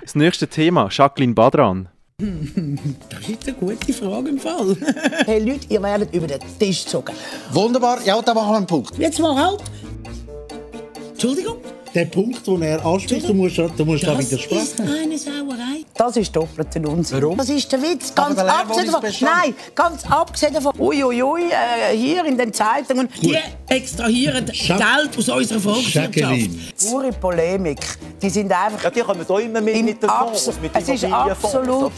[0.00, 1.90] Das nächste Thema, Jacqueline Badran.
[3.08, 4.76] Das ist eine gute Frage im Fall.
[5.26, 7.14] hey Leute, ihr werdet über den Tisch gezogen.
[7.52, 8.96] Wunderbar, ja, da machen wir einen Punkt.
[8.98, 9.62] Jetzt mal halt.
[11.12, 11.56] Entschuldigung?
[11.94, 14.60] Der Punkt, den er anspricht, du musst, du musst da Das widersprechen.
[14.60, 15.84] ist eine Sauerei.
[15.96, 17.20] Das ist doppelter Unsinn.
[17.20, 17.36] Warum?
[17.38, 18.14] Das ist der Witz.
[18.14, 19.32] Ganz der abgesehen bestand.
[19.42, 20.72] Nein, ganz abgesehen davon.
[20.78, 23.08] Uiuiui, äh, hier in den Zeitungen.
[23.20, 23.36] Die
[23.68, 26.48] extrahieren Geld aus unserer Volkswirtschaft.
[26.88, 27.80] Pure Polemik.
[28.22, 28.84] Die sind einfach.
[28.84, 31.92] Ja, die kommen da immer mit, mit den Fonds, mit Es ist absolut,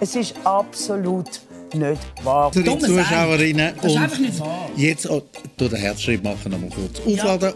[0.00, 1.40] es ist absolut
[1.74, 2.52] nicht wahr.
[2.52, 2.80] Für die Dumme.
[2.80, 4.70] Zuschauerinnen Das ist und einfach nicht wahr.
[4.76, 5.22] jetzt oh,
[5.56, 7.00] tu den Herzschritt machen, noch mal kurz.
[7.06, 7.24] Ja.
[7.24, 7.52] Aufladen.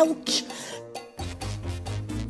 [0.00, 0.44] Autsch.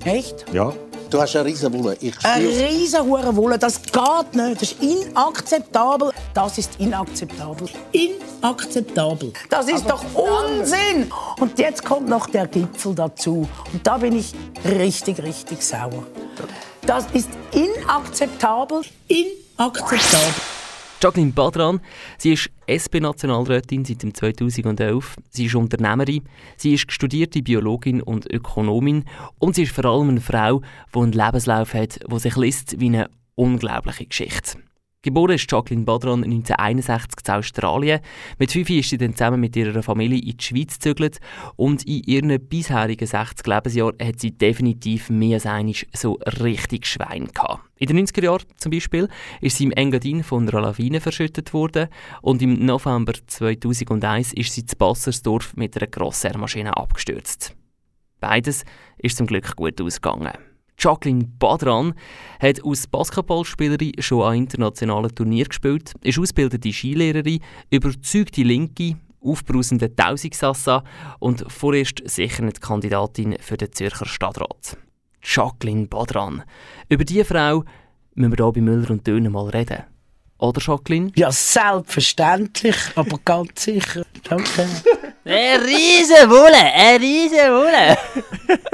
[0.05, 0.45] Echt?
[0.53, 0.73] Ja.
[1.11, 1.97] Du hast eine riesen Wulle.
[2.01, 4.61] Ich Eine riesen hure Wolle, das geht nicht.
[4.61, 6.11] Das ist inakzeptabel.
[6.35, 7.69] Das ist inakzeptabel.
[7.93, 9.33] Inakzeptabel.
[9.49, 11.11] Das ist doch Unsinn.
[11.39, 13.49] Und jetzt kommt noch der Gipfel dazu.
[13.73, 16.05] Und da bin ich richtig, richtig sauer.
[16.85, 18.83] Das ist inakzeptabel.
[19.07, 20.35] Inakzeptabel.
[21.05, 21.83] Jacqueline Badran,
[22.17, 25.17] sie ist SP-Nationalrätin seit dem 2011.
[25.29, 26.23] Sie ist Unternehmerin,
[26.57, 29.05] sie ist studierte Biologin und Ökonomin
[29.39, 30.63] und sie ist vor allem eine Frau,
[30.95, 34.64] die einen Lebenslauf hat, der sich liest wie eine unglaubliche Geschichte.
[35.05, 38.01] Geboren ist Jacqueline Badran 1961 in Australien.
[38.39, 41.19] Mit fünf ist sie dann zusammen mit ihrer Familie in die Schweiz gezögert
[41.57, 47.29] und in ihren bisherigen 60 Lebensjahren hat sie definitiv mehr als einmal so richtig Schwein
[47.35, 47.61] gehabt.
[47.77, 49.11] In den 90er Jahren zum Beispiel
[49.43, 51.89] ist sie im Engadin von einer Lawine verschüttet worden
[52.23, 57.55] und im November 2001 ist sie zu Bassersdorf mit einer Grosssermaschine abgestürzt.
[58.21, 58.65] Beides
[58.97, 60.33] ist zum Glück gut ausgegangen.
[60.79, 61.95] Jacqueline Badran
[62.41, 70.85] hat als Basketballspielerin schon an internationalen Turnieren gespielt, ist ausgebildete Skilehrerin, überzeugte Linke, aufbrausende Tausigsassa
[71.19, 74.77] und vorerst sicher nicht Kandidatin für den Zürcher Stadtrat.
[75.23, 76.43] Jacqueline Badran.
[76.89, 77.65] Über diese Frau
[78.15, 79.85] müssen wir hier bei Müller und Döner mal reden.
[80.39, 81.11] Oder Jacqueline?
[81.17, 84.05] Ja, selbstverständlich, aber ganz sicher.
[84.25, 84.69] Danke.
[85.25, 87.97] Eine riesen Wolle, eine riesen Wolle.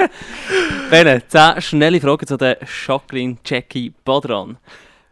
[0.91, 4.57] Bene, 10 schnelle Fragen zu der Jacqueline Jackie Badran.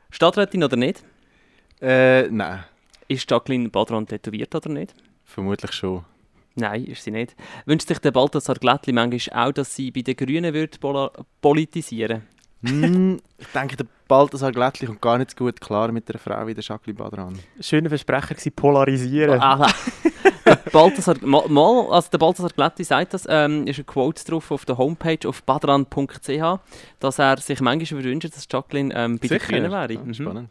[0.09, 1.05] Stadträtin oder nicht?
[1.81, 2.65] Äh, nein.
[3.07, 4.93] Ist Jacqueline Badran tätowiert oder nicht?
[5.23, 6.03] Vermutlich schon.
[6.55, 7.33] Nein, ist sie nicht.
[7.65, 10.81] Wünscht sich der Balthasar Glättli manchmal auch, dass sie bei den Grünen wird
[11.39, 12.23] politisieren
[12.61, 16.45] Hm, ich denke, der Balthasar Glättli kommt gar nicht so gut klar mit einer Frau
[16.47, 17.39] wie der Jacqueline Badran.
[17.61, 19.39] Schöner Versprecher war polarisieren.
[19.39, 19.67] Ah,
[20.45, 24.49] der Balthasar, mal, mal, also der Balthasar Glättli sagt das, ähm, ist ein Quote drauf
[24.51, 26.59] auf der Homepage auf badran.ch,
[26.99, 29.53] dass er sich manchmal wünscht, dass Jacqueline ähm, bei den Sicher?
[29.53, 29.99] Grünen wäre.
[29.99, 30.13] Ah, Mhm.
[30.13, 30.49] spannend.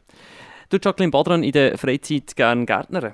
[0.71, 3.13] Du Jacqueline Badran in der Freizeit gerne Gärtnerin?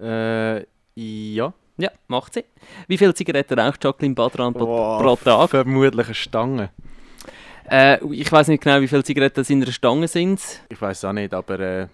[0.00, 0.58] Äh,
[0.96, 1.52] ja.
[1.76, 2.44] Ja, macht sie.
[2.86, 5.50] Wie viele Zigaretten raucht Jacqueline Badran pro, pro Tag?
[5.50, 6.70] Vermutlich eine Stange.
[7.70, 10.40] Äh, ich weiß nicht genau, wie viele Zigaretten in einer Stange sind.
[10.68, 11.86] Ich weiß auch nicht, aber äh,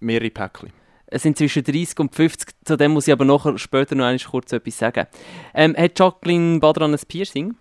[0.00, 0.72] mehrere Päckchen.
[1.08, 2.48] Es sind zwischen 30 und 50.
[2.64, 5.06] Zu dem muss ich aber nachher später noch einmal kurz etwas sagen.
[5.54, 7.54] Ähm, hat Jacqueline Badran ein Piercing?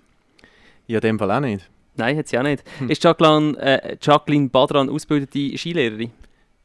[0.87, 1.69] Ja, in dem Fall auch nicht.
[1.95, 2.63] Nein, hat sie auch nicht.
[2.87, 6.11] Ist Jacqueline, äh, Jacqueline Badran ausgebildete Skilehrerin?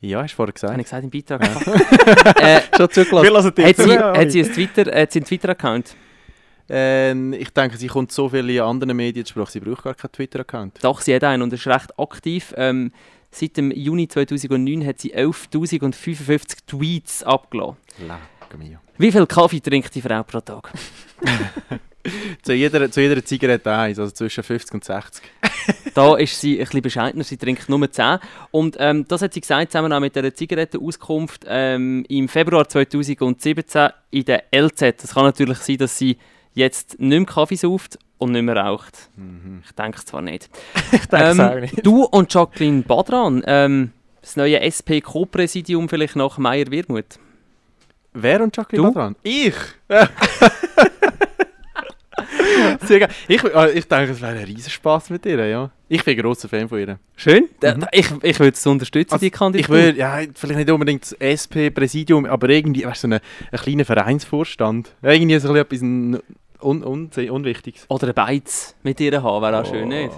[0.00, 0.72] Ja, hast du vorher gesagt.
[0.72, 1.42] Habe ich gesagt im Beitrag.
[2.42, 3.52] äh, Schon zugelassen.
[3.62, 4.30] Hat, sie, hat
[5.12, 5.94] sie einen Twitter-Account?
[6.72, 10.12] Ähm, ich denke, sie kommt so viel in anderen Medien zu sie braucht gar keinen
[10.12, 10.78] Twitter-Account.
[10.83, 12.54] Doch, sie hat einen und ist recht aktiv.
[12.56, 12.92] Ähm,
[13.30, 17.76] seit dem Juni 2009 hat sie 11.055 Tweets abgelassen.
[18.98, 20.72] Wie viel Kaffee trinkt die Frau pro Tag?
[22.42, 25.24] zu, jeder, zu jeder Zigarette eins, also zwischen 50 und 60.
[25.94, 28.18] da ist sie ein bisschen bescheidener, sie trinkt nur 10.
[28.50, 33.88] Und ähm, das hat sie gesagt, zusammen auch mit der Zigarettenauskunft ähm, im Februar 2017
[34.11, 34.83] in der LZ.
[35.02, 36.16] Es kann natürlich sein, dass sie
[36.54, 39.10] jetzt nicht mehr Kaffee sauft und nicht mehr raucht.
[39.16, 39.62] Mhm.
[39.64, 40.50] Ich denke es zwar nicht.
[40.92, 41.86] ich denke es ähm, auch nicht.
[41.86, 47.18] Du und Jacqueline Badran, ähm, das neue SP-Co-Präsidium vielleicht nach Meier-Wirmuth.
[48.12, 48.92] Wer und Jacqueline Du?
[48.92, 49.16] Badran?
[49.22, 49.54] Ich!
[52.87, 53.09] Sehr geil.
[53.29, 55.71] Ich, äh, ich denke, es wäre ein riesen Spaß mit ihr, ja.
[55.88, 56.99] Ich bin ein grosser Fan von ihr.
[57.16, 57.49] Schön.
[57.62, 57.87] Mhm.
[57.93, 59.77] Ich, ich würde es unterstützen, die Ich Kandidatur.
[59.77, 63.21] würde, ja, vielleicht nicht unbedingt das SP-Präsidium, aber irgendwie, weißt du, so ein
[63.53, 64.95] ein kleiner Vereinsvorstand.
[65.03, 66.23] Irgendwie so ein bisschen etwas
[66.62, 67.87] un, un, Unwichtiges.
[67.88, 70.12] Oder ein Beiz mit ihr haben, wäre auch schön, nicht?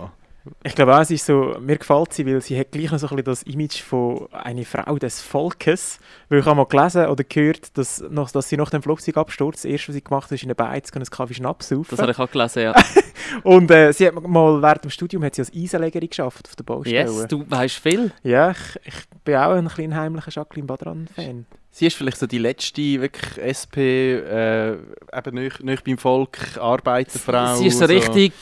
[0.64, 3.06] Ich glaube auch, es ist so, mir gefällt sie, weil sie hat gleich noch so
[3.06, 6.00] ein bisschen das Image von einer Frau des Volkes.
[6.28, 9.64] Weil ich habe mal gelesen oder gehört, dass, noch, dass sie nach dem Flugzeugabsturz, das
[9.66, 11.86] erste, was sie gemacht hat, ist in eine Beiz gehen, einen Kaffee Schnaps saufen.
[11.90, 12.74] Das habe ich auch gelesen, ja.
[13.44, 16.64] Und äh, sie hat mal während dem Studium hat sie als Eisenlegerin geschafft auf der
[16.64, 16.96] Baustelle.
[16.98, 18.10] Yes, du weißt viel.
[18.24, 21.46] Ja, ich, ich bin auch ein kleiner heimlicher Jacqueline Badran-Fan.
[21.74, 24.76] Sie ist vielleicht so die letzte wirklich SP, äh,
[25.16, 27.56] eben nicht, nicht beim Volk, Arbeiterfrau.
[27.56, 28.32] Sie ist so richtig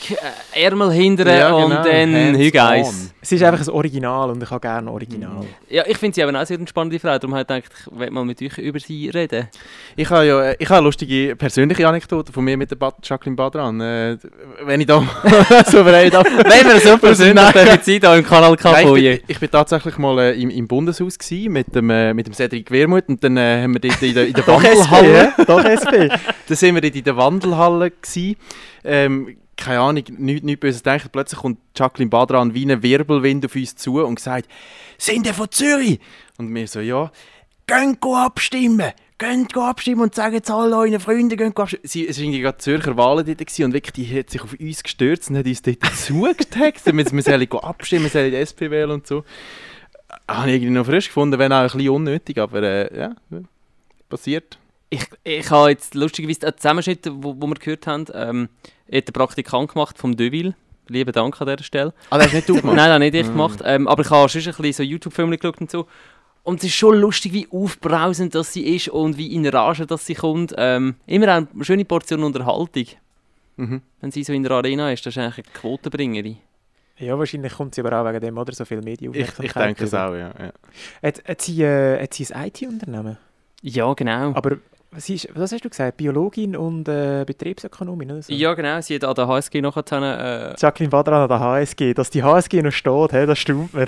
[0.53, 1.81] äh, Ärmel hindern Ja, und genau.
[1.81, 2.87] dann Hands Hü Guys.
[2.87, 3.11] on.
[3.21, 5.45] Sie ist einfach ein Original und ich habe gerne Original.
[5.69, 7.99] Ja, ich finde sie eben auch sehr eine spannende Frau, darum habe ich gedacht, ich
[7.99, 9.47] will mal mit euch über sie reden.
[9.95, 12.95] Ich habe ja äh, ich habe eine lustige persönliche Anekdote von mir mit der Bad
[13.01, 13.79] Jacqueline Badran.
[13.79, 14.17] Äh,
[14.65, 14.99] wenn ich da
[15.67, 16.25] souverän darf.
[16.25, 17.45] Wenn wir so persönlich
[17.83, 21.73] sein, da im Kanal Nein, ich, bin tatsächlich mal äh, im, im Bundeshaus gsi mit
[21.73, 24.33] dem, äh, mit dem Cedric Wermuth und dann äh, haben wir dort in der, in
[24.33, 25.33] der Doch SP, Wandelhalle...
[25.37, 25.45] ja?
[25.45, 26.09] Doch SP.
[26.47, 27.91] dann sind wir dort in der Wandelhalle.
[28.83, 31.09] Ähm, keine Ahnung, nichts nicht böses denken.
[31.11, 34.49] Plötzlich kommt Jacqueline Badran wie ein Wirbelwind auf uns zu und sagt,
[34.97, 35.99] «Sind ihr von Zürich?»
[36.37, 37.11] Und wir so, «Ja.»
[37.67, 42.23] «Geht abstimmen!» «Geht abstimmen und sagen jetzt alle euren Freunden, geht abstimmen!» Sie, es war
[42.23, 45.37] irgendwie gerade die Zürcher Wahlen dort und wirklich, die hat sich auf uns gestürzt und
[45.37, 46.97] hat uns dort zugetextet.
[46.97, 49.23] wir, wir sollen abstimmen, wir sollen die SP wählen und so.
[50.37, 53.15] Habe ich irgendwie noch frisch gefunden, wenn auch ein bisschen unnötig, aber äh, ja,
[54.09, 54.57] passiert.
[54.89, 58.49] Ich, ich habe jetzt lustigerweise einen Zusammenschnitt, wo, wo wir gehört haben, ähm,
[58.91, 60.53] hat der Praktikant gemacht vom Deville.
[60.87, 61.93] Lieben Dank an dieser Stelle.
[62.09, 62.75] Ah, das hast nicht du gemacht?
[62.75, 63.31] Nein, nein, nicht ich Mhm.
[63.31, 63.59] gemacht.
[63.63, 65.87] Ähm, aber ich habe schon ein bisschen so YouTube-Filme geschaut und so.
[66.43, 70.05] Und es ist schon lustig, wie aufbrausend das sie ist und wie in Rage das
[70.05, 70.53] sie kommt.
[70.57, 72.85] Ähm, immer eine schöne Portion Unterhaltung.
[73.57, 73.81] Mhm.
[74.01, 76.37] Wenn sie so in der Arena ist, das ist eigentlich eine Quotenbringerin.
[77.01, 78.53] Ja, wahrscheinlich kommt sie aber auch wegen dem, oder?
[78.53, 79.13] So viel Medien.
[79.13, 80.31] Ich, ich denke es auch, ja.
[80.39, 80.51] ja.
[81.01, 83.17] Hat, hat, sie, äh, hat sie ein IT-Unternehmen?
[83.61, 84.33] Ja, genau.
[84.33, 84.57] Aber
[84.93, 85.95] was, ist, was hast du gesagt?
[85.95, 88.33] Biologin und äh, Betriebsökonomin, oder so?
[88.33, 88.81] Ja, genau.
[88.81, 90.51] Sie hat an der HSG nachher...
[90.51, 91.93] Äh, Jacqueline Badran an der HSG.
[91.93, 93.87] Dass die HSG noch steht, hey, das stimmt mir.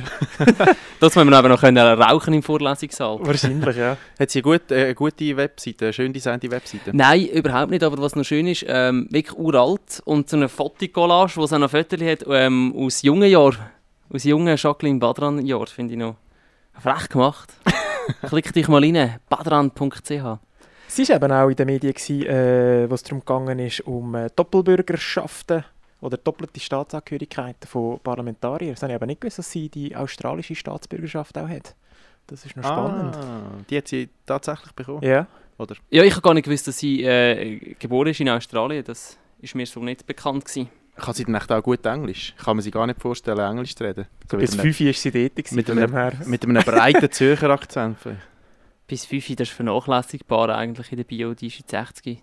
[1.01, 3.19] das müssen wir aber noch können rauchen im Vorlesungssaal.
[3.21, 3.97] Wahrscheinlich, ja.
[4.19, 6.91] Hat sie eine gute, äh, eine gute Webseite, eine schön designte Webseite?
[6.95, 7.83] Nein, überhaupt nicht.
[7.83, 11.59] Aber was noch schön ist, ähm, wirklich uralt und so eine Fotokollage, wo es auch
[11.59, 13.57] noch Fotos hat ähm, aus jungen Jahren,
[14.09, 16.15] aus jungen Jacqueline Badran Jahren, finde ich noch
[16.79, 17.51] frech gemacht.
[18.21, 20.39] Klick dich mal rein, badran.ch.
[20.93, 24.13] Sie war eben auch in den Medien, gewesen, äh, wo es darum gegangen ist, um
[24.13, 25.63] äh, Doppelbürgerschaften
[26.01, 28.75] oder doppelte Staatsangehörigkeiten von Parlamentariern.
[28.75, 31.73] Das habe ich aber nicht gewusst, dass sie die australische Staatsbürgerschaft auch hat.
[32.27, 33.15] Das ist noch spannend.
[33.15, 35.01] Ah, die hat sie tatsächlich bekommen?
[35.01, 35.25] Ja.
[35.57, 35.75] Oder?
[35.89, 38.83] Ja, ich habe gar nicht gewusst, dass sie äh, geboren ist in Australien.
[38.83, 40.69] Das ist mir so nicht bekannt gewesen.
[40.95, 42.35] Kann sie denn echt auch gut Englisch?
[42.37, 44.05] Kann man sich gar nicht vorstellen, Englisch zu reden.
[44.29, 45.35] So Bis 5 ist sie dort.
[45.37, 45.89] gewesen, Mit her.
[45.89, 47.97] einem, mit einem breiten Zürcher Akzent.
[48.93, 52.21] Bis 5 das ist vernachlässigbar eigentlich in der Bio, die ist jetzt 60.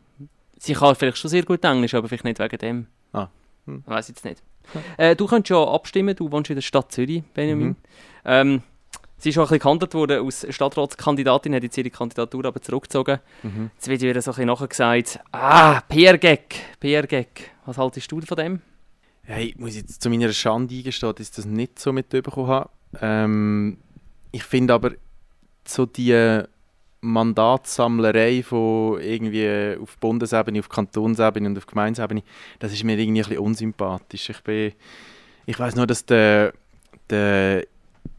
[0.57, 2.87] Sie kann vielleicht schon sehr gut Englisch, aber vielleicht nicht wegen dem.
[3.13, 3.27] Ah.
[3.67, 3.83] Hm.
[3.85, 4.41] Ich weiß jetzt nicht.
[4.97, 7.69] Äh, du kannst schon abstimmen, du wohnst in der Stadt Zürich, Benjamin.
[7.71, 7.77] Mhm.
[8.25, 8.63] Ähm,
[9.19, 13.19] sie ist schon ein bisschen gehandelt worden als Stadtratskandidatin, hat jetzt ihre Kandidatur aber zurückgezogen.
[13.43, 13.73] Mhm.
[13.75, 17.51] Jetzt wird ihr so ein bisschen nachher gesagt, ah, PR-Gag, PR-Gag.
[17.67, 18.61] Was haltest du von dem?
[19.23, 22.71] Hey, ich muss jetzt zu meiner Schande eingestehen, dass ich das nicht so mitbekommen habe.
[23.01, 23.79] Ähm,
[24.31, 24.93] ich finde aber,
[25.67, 26.45] so die
[27.01, 32.23] Mandatssammlerei von irgendwie auf Bundesebene, auf Kantonsebene und auf Gemeinsebene,
[32.59, 34.31] das ist mir irgendwie ein bisschen unsympathisch.
[34.31, 34.73] Ich bin,
[35.47, 36.53] ich weiß nur, dass der,
[37.09, 37.67] der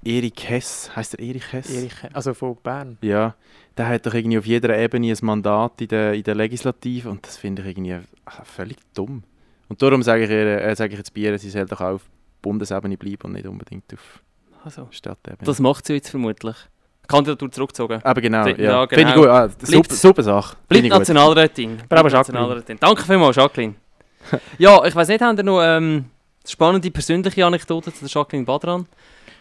[0.03, 1.69] Erik Hess, heißt der Erik Hess?
[1.69, 2.97] Erich, also von Bern.
[3.01, 3.35] Ja,
[3.77, 7.25] der hat doch irgendwie auf jeder Ebene ein Mandat in der, in der Legislative und
[7.25, 7.99] das finde ich irgendwie
[8.43, 9.23] völlig dumm.
[9.69, 11.93] Und darum sage ich, ihr, äh, sage ich jetzt bei ihr, sie soll doch auch
[11.95, 12.09] auf
[12.41, 14.21] Bundesebene bleiben und nicht unbedingt auf
[14.63, 15.45] Also, Stadtebene.
[15.45, 16.55] Das macht sie jetzt vermutlich.
[17.07, 17.99] Kandidatur zurückgezogen.
[18.03, 18.87] Aber genau, Dr- ja.
[18.87, 19.27] Finde ich gut.
[19.27, 20.49] Ah, super- super Sache.
[20.49, 20.99] Finde Bleibt ich gut.
[20.99, 21.77] Nationalrätin.
[21.77, 22.39] Bravo, Bleibt Jacqueline.
[22.39, 22.77] Nationalrätin.
[22.79, 23.75] Danke vielmals, Jacqueline.
[24.57, 26.05] ja, ich weiß nicht, haben ihr noch ähm,
[26.47, 28.85] spannende persönliche Anekdoten zu der Jacqueline Badran?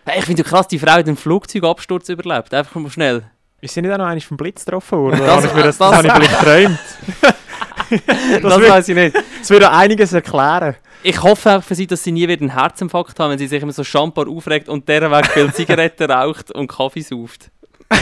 [0.06, 2.52] Hey, ich finde ja krass, die Frau hat einen Flugzeugabsturz überlebt.
[2.54, 3.22] Einfach mal schnell.
[3.60, 5.18] Ist sie nicht auch noch einmal vom Blitz getroffen worden?
[5.18, 6.78] Das- Das, habe ich, mir das, das- das habe ich vielleicht geträumt.
[8.42, 9.16] Das weiss ich nicht.
[9.40, 10.76] Das würde einiges erklären.
[11.02, 13.62] Ich hoffe auch für sie, dass sie nie wieder einen Herzinfarkt haben, wenn sie sich
[13.62, 17.50] immer so schambar aufregt und deren Weg viel Zigaretten raucht und Kaffee sauft.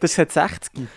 [0.00, 0.88] Das ist seit 60.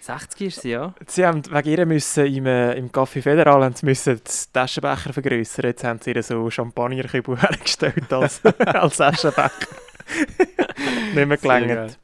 [0.00, 0.94] 60 ist sie, ja.
[1.06, 5.12] Sie haben wegen ihr müssen im, äh, im Café Federal haben sie müssen die Taschenbecher
[5.12, 5.64] vergrößern.
[5.66, 9.50] Jetzt haben sie ihr so Champagnerkübel hergestellt als, als Taschenbecher.
[11.14, 11.98] nicht mehr gelangt.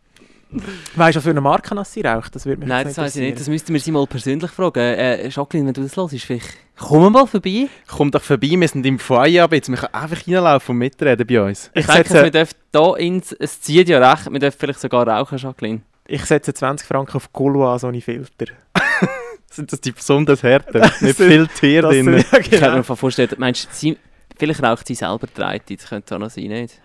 [0.97, 2.35] Weißt du, was für eine Marke das sie raucht?
[2.35, 3.41] Das würde mich Nein, das weiß ich nicht.
[3.41, 4.79] Das müssten wir sie mal persönlich fragen.
[4.81, 7.69] Äh, Jacqueline, wenn du das hörst, vielleicht komm mal vorbei.
[7.87, 11.27] Komm doch vorbei, wir sind im Foyer, aber jetzt wir können einfach reinlaufen und mitreden
[11.27, 11.71] bei uns.
[11.75, 15.39] Ich, denke, wir dürfen hier ins, es zieht ja recht, wir dürfen vielleicht sogar rauchen,
[15.39, 15.81] Jacqueline.
[16.07, 18.47] Ich setze 20 Franken auf Gaulois ohne Filter.
[19.51, 20.81] Sind das die besonders Härten?
[21.01, 22.09] Nicht viel Tier Das drin.
[22.13, 22.77] ja, Ich kann genau.
[22.77, 23.97] mir vorstellen, meinst du,
[24.47, 25.27] vielleicht raucht sie selber
[25.69, 26.81] die das könnte auch noch sein, nicht?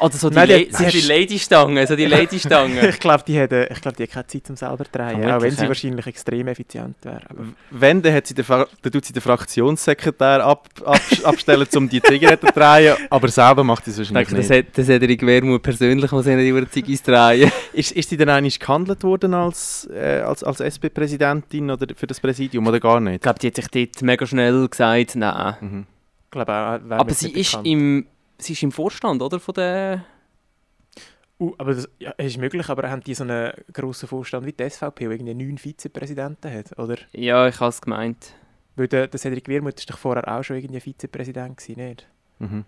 [0.00, 2.88] Oder so die, Nein, die- La- sie so die hat- Lady-Stange, so die Lady-Stange.
[2.88, 5.30] ich glaube, die, hat, äh, ich glaub, die hat keine Zeit zum selber drehen.
[5.30, 7.20] Auch wenn sie wahrscheinlich extrem effizient wäre.
[7.70, 12.00] Wenn, dann, hat sie den, dann tut sie den Fraktionssekretär ab, ab, abstellen, um die
[12.02, 14.68] Zigaretten zu drehen, aber selber macht sie es Ich wahrscheinlich denke, das nicht.
[14.68, 17.50] hat, das hat Erik Wermuth persönlich mal seine über Ziggis drehen.
[17.72, 22.20] Ist, ist sie dann eigentlich gehandelt worden als, äh, als, als SP-Präsidentin oder für das
[22.20, 23.14] Präsidium oder gar nicht?
[23.16, 25.54] Ich glaube, die hat sich dort mega schnell gesagt, nein.
[25.60, 25.86] Mhm.
[26.32, 27.66] Glaube auch, Aber sie ist, bekannt.
[27.68, 28.06] im,
[28.38, 29.38] sie ist im Vorstand, oder?
[29.38, 30.04] Von der...
[31.38, 34.68] Uh, aber das ja, ist möglich, aber haben die so einen grossen Vorstand wie die
[34.68, 36.96] SVP, der irgendwie neun Vizepräsidenten hat, oder?
[37.12, 38.34] Ja, ich habe es gemeint.
[38.76, 42.08] Weil der, der Cedric Wirmuth ist doch vorher auch schon irgendwie Vizepräsident gewesen, nicht?
[42.38, 42.64] Mhm.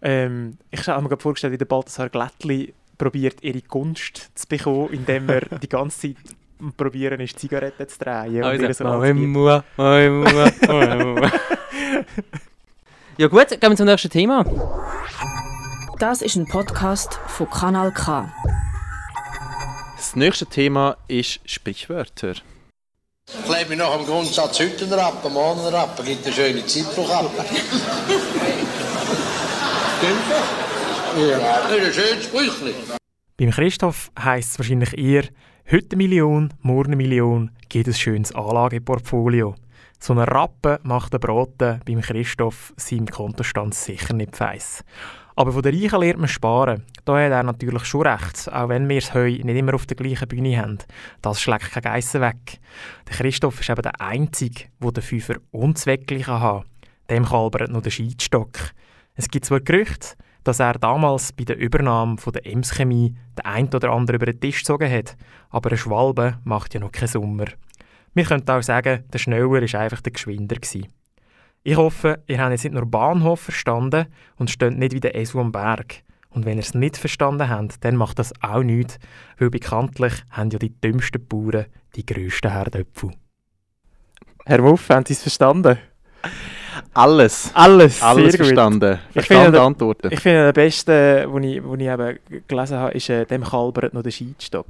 [0.00, 4.90] Ähm, ich habe mir gerade vorgestellt, wie der Balthasar Glättli probiert, ihre Gunst zu bekommen,
[4.92, 6.16] indem er die ganze Zeit
[6.76, 8.36] probieren ist, Zigaretten zu drehen.
[8.36, 9.32] und Also, ihr so moi, anzubieten.
[9.32, 9.62] moi,
[13.18, 14.42] Ja gut, gehen wir zum nächsten Thema.
[15.98, 18.32] Das ist ein Podcast von Kanal K.
[19.96, 22.32] Das nächste Thema ist Sprichwörter.
[23.28, 27.44] Ich lebe mich nach dem Grundsatz Hüttenrappen, Mohnenrappen, gibt eine schöne Zeitbruchappe.
[29.98, 31.38] Stimmt Ja.
[31.38, 32.74] Das ist ein schönes Sprüchli.
[33.36, 35.24] Beim Christoph heisst es wahrscheinlich eher,
[35.70, 39.54] heute eine Million, morgen eine Million, gibt ein schönes Anlageportfolio.
[40.04, 44.82] So ein Rappen macht der Brote beim Christoph seinem Kontostand sicher nicht feiss.
[45.36, 46.82] Aber von den Reichen lernt man sparen.
[47.04, 49.96] Da hat er natürlich schon recht, auch wenn wir das Heu nicht immer auf der
[49.96, 50.78] gleichen Bühne haben.
[51.20, 52.58] Das schlägt keine Geissen weg.
[53.08, 56.64] Der Christoph ist eben der Einzige, der den Fünfer unzwecklich kann.
[57.08, 58.58] Dem kalbert noch der Scheidstock.
[59.14, 63.44] Es gibt zwar Gerüchte, dass er damals bei der Übernahme von der Ems Chemie den
[63.44, 65.16] ein oder anderen über den Tisch gezogen hat,
[65.50, 67.46] aber ein Schwalbe macht ja noch keinen Sommer.
[68.14, 70.56] Wir könnten auch sagen, der Schneller war einfach der Geschwinder.
[70.56, 70.88] Gewesen.
[71.62, 74.06] Ich hoffe, ihr habt jetzt nicht nur Bahnhof verstanden
[74.36, 76.02] und steht nicht wie der Esel am Berg.
[76.30, 78.98] Und wenn ihr es nicht verstanden habt, dann macht das auch nichts,
[79.38, 83.10] weil bekanntlich haben ja die dümmsten Bauern die grössten Herdöpfel.
[84.44, 85.78] Herr Muff, haben Sie es verstanden?
[86.94, 87.50] Alles.
[87.54, 88.46] Alles, Alles sehr gut.
[88.46, 88.98] verstanden.
[89.08, 90.08] Ich Verstanden finde, Antworten.
[90.10, 93.94] Ich finde, der beste, den ich, wo ich eben gelesen habe, ist äh, «Dem kalbert
[93.94, 94.66] noch der Scheidstock».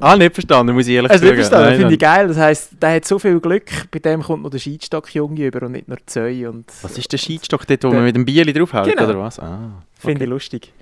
[0.00, 1.36] Ah, nicht verstanden, muss ich ehrlich Also sagen.
[1.36, 2.28] nicht verstanden, Nein, finde ich geil.
[2.28, 5.64] Das heisst, der hat so viel Glück, bei dem kommt noch der Scheidstock Junge über
[5.66, 6.48] und nicht nur Zeu.
[6.48, 9.04] Und Was ist der Scheidstock dort, wo Der- man mit dem Bieli draufhält, Genau.
[9.08, 9.38] oder was?
[9.40, 10.72] Ah, Finde ich lustig.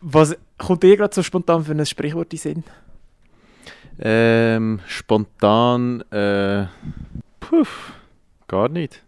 [0.00, 2.64] Was kommt dir gerade so spontan für ein Sprichwort in Sinn?
[4.00, 6.66] Ähm, spontan, äh,
[7.40, 7.92] puff,
[8.48, 9.02] gar nicht.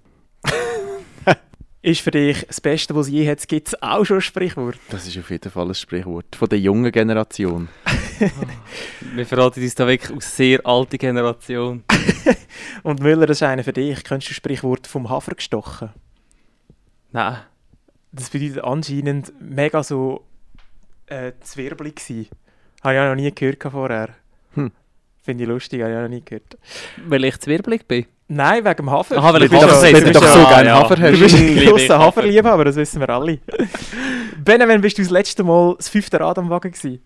[1.86, 4.76] Ist für dich das Beste, was es je hat, gibt es auch schon ein Sprichwort?
[4.90, 7.68] Das ist auf jeden Fall ein Sprichwort von der jungen Generation.
[9.14, 11.84] Wir verraten uns da wirklich aus sehr alter Generation.
[12.82, 14.02] Und Müller, das ist einer für dich.
[14.02, 15.90] Kennst du das Sprichwort vom Hafer gestochen?
[17.12, 17.38] Nein.
[18.10, 20.26] Das bedeutet anscheinend mega so
[21.06, 22.26] äh, zwirbelig sein.
[22.82, 24.08] Habe ich auch noch nie gehört vorher.
[24.54, 24.72] Hm.
[25.22, 26.58] Finde ich lustig, habe ich auch noch nie gehört.
[27.06, 28.06] Weil ich zwirbelig bin.
[28.28, 29.18] Nein, wegen dem Hafer.
[29.18, 29.92] Aha, weil ich Du bist Hafer ja- sehe.
[29.94, 30.74] du bist ja- so Ah, gerne ja.
[30.80, 31.12] Hafer hast.
[31.14, 32.06] Du bist ein grosser Hafer.
[32.06, 33.38] Haferliebhaber, das wissen wir alle.
[34.44, 37.00] Ben, wann bist du das letzte Mal das fünfte Rad am Wagen gewesen?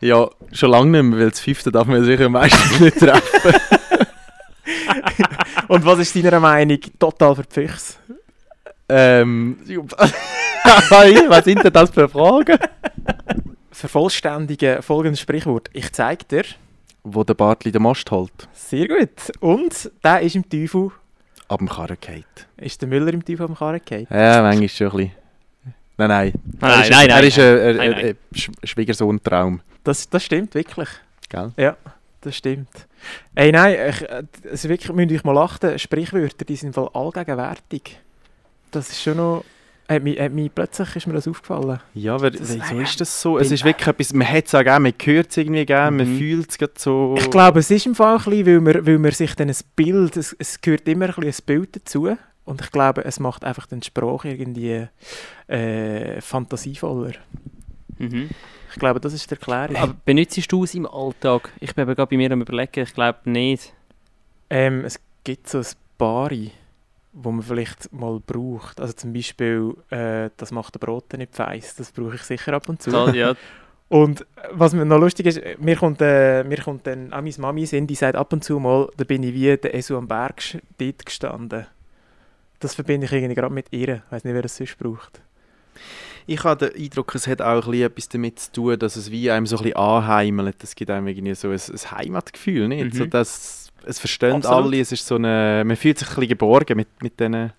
[0.00, 3.54] Ja, schon lange nicht mehr, weil das fünfte darf man sich ja meistens nicht treffen.
[5.68, 7.94] Und was ist deiner Meinung total für die Füchse?
[8.90, 9.58] ähm,
[11.28, 12.58] was sind denn das für Fragen?
[13.70, 15.68] Vervollständige folgendes Sprichwort.
[15.72, 16.44] Ich zeig dir.
[17.10, 18.48] Wo der Bartli den Mast hält.
[18.52, 19.10] Sehr gut.
[19.40, 20.90] Und der ist im Teufel.
[21.48, 21.96] Ab dem Karren.
[22.58, 24.06] Ist der Müller im Teufel am Karren gefallen?
[24.10, 25.12] Ja, manchmal schon ein bisschen.
[25.96, 26.32] Nein, nein.
[26.60, 27.46] Nein, er ist, nein, er nein, ist nein.
[27.46, 29.60] ein, ein, Nein, ein, ein Sch- Schwiegersohn-Traum.
[29.84, 30.88] Das, das stimmt wirklich.
[31.28, 31.52] Gell?
[31.56, 31.76] Ja,
[32.20, 32.68] das stimmt.
[33.34, 34.10] Ey, nein, ich,
[34.48, 37.98] also wirklich, müsst ihr euch mal achten, Sprichwörter, die sind voll allgegenwärtig.
[38.70, 39.44] Das ist schon noch...
[39.88, 41.80] Hat mich, hat mich, plötzlich ist mir das aufgefallen.
[41.94, 43.38] Ja, aber wieso ist das so?
[43.38, 46.18] Es ist wirklich etwas, man hat es auch gerne, man hört es irgendwie gerne, man
[46.18, 47.14] fühlt es gerade so.
[47.16, 49.56] Ich glaube, es ist im Fall ein bisschen, weil man, weil man sich dann ein
[49.74, 52.14] Bild, es, es gehört immer ein, bisschen ein Bild dazu.
[52.44, 54.88] Und ich glaube, es macht einfach den Sprache irgendwie
[55.46, 57.12] äh, fantasievoller.
[57.98, 58.28] Mhm.
[58.70, 59.76] Ich glaube, das ist die Erklärung.
[59.76, 61.50] Aber benutzt du es im Alltag?
[61.60, 63.72] Ich bin gerade bei mir am überlegen, ich glaube nicht.
[64.50, 65.66] Ähm, es gibt so ein
[65.96, 66.30] paar,
[67.12, 68.80] wo man vielleicht mal braucht.
[68.80, 71.74] Also zum Beispiel, äh, das macht der Brot nicht feiss.
[71.76, 72.90] Das brauche ich sicher ab und zu.
[72.90, 73.34] Toll, ja.
[73.88, 77.64] Und was mir noch lustig ist, mir kommt, äh, mir kommt dann auch meine Mami
[77.64, 80.42] in, die sagt ab und zu mal, da bin ich wie der Esu am Berg
[80.76, 81.66] dort gestanden.
[82.60, 84.02] Das verbinde ich irgendwie gerade mit ihr.
[84.06, 85.22] Ich weiß nicht, wer das sonst braucht.
[86.26, 89.10] Ich habe den Eindruck, es hat auch ein bisschen etwas damit zu tun, dass es
[89.10, 90.62] wie einem so ein bisschen anheimelt.
[90.62, 92.92] Es gibt einem irgendwie so ein, ein Heimatgefühl, nicht?
[92.92, 92.98] Mhm.
[92.98, 94.64] So, dass, es verstehen Absolut.
[94.66, 97.52] alle, es ist so eine, man fühlt sich ein bisschen geborgen mit, mit diesen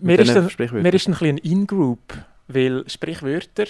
[0.00, 0.82] Mir ist, Sprichwörtern.
[0.82, 2.00] mir ist ein bisschen ein In-Group,
[2.48, 3.66] weil Sprichwörter,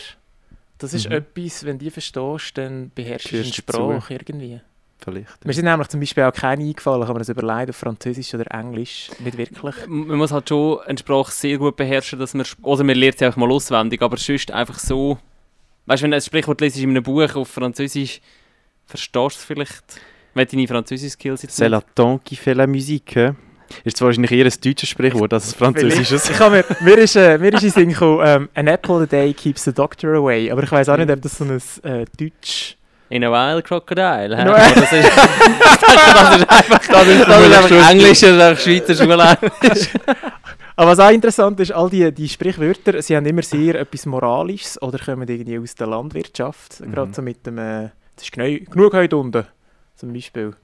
[0.78, 1.12] das ist Mhm.
[1.16, 3.52] etwas, wenn du die verstehst, dann beherrschst du dazu.
[3.52, 4.60] Sprache irgendwie.
[5.02, 5.46] Vielleicht.
[5.46, 8.50] Mir sind nämlich zum Beispiel auch keine eingefallen, kann man das überlegen, auf Französisch oder
[8.52, 9.10] Englisch.
[9.20, 9.74] Nicht wirklich.
[9.86, 13.24] Man muss halt schon eine Sprache sehr gut beherrschen, dass man, oder man lernt sie
[13.24, 15.16] einfach mal auswendig, aber sonst einfach so,
[15.86, 18.20] weißt du, wenn du ein Sprichwort liest in einem Buch auf Französisch,
[18.84, 19.84] verstehst du es vielleicht,
[20.34, 23.16] wenn deine Französisch-Skills jetzt C'est la temps qui fait la musique.
[23.16, 23.32] hä?
[23.84, 26.28] Ist zwar wahrscheinlich eher ein deutsches Sprichwort als ein französisches.
[26.28, 29.06] Ich habe mir, mir ist, äh, mir ist in Sinn gekommen, ähm, an apple a
[29.06, 30.50] day keeps the doctor away.
[30.50, 32.76] Aber ich weiß auch nicht, ob das so ein äh, Deutsch...
[33.10, 34.44] In a while crocodile.
[34.44, 34.52] No.
[34.52, 39.88] Das, ist, das ist einfach, das ist, das ist einfach Englisch oder Schweizer Schulenglisch.
[40.76, 44.80] Aber was auch interessant ist, all die, die Sprichwörter, sie haben immer sehr etwas Moralisches
[44.80, 46.80] oder kommen irgendwie aus der Landwirtschaft.
[46.80, 46.92] Mhm.
[46.92, 49.44] Gerade so mit dem, äh, es ist genu genug heute unten,
[50.00, 50.54] zum Beispiel.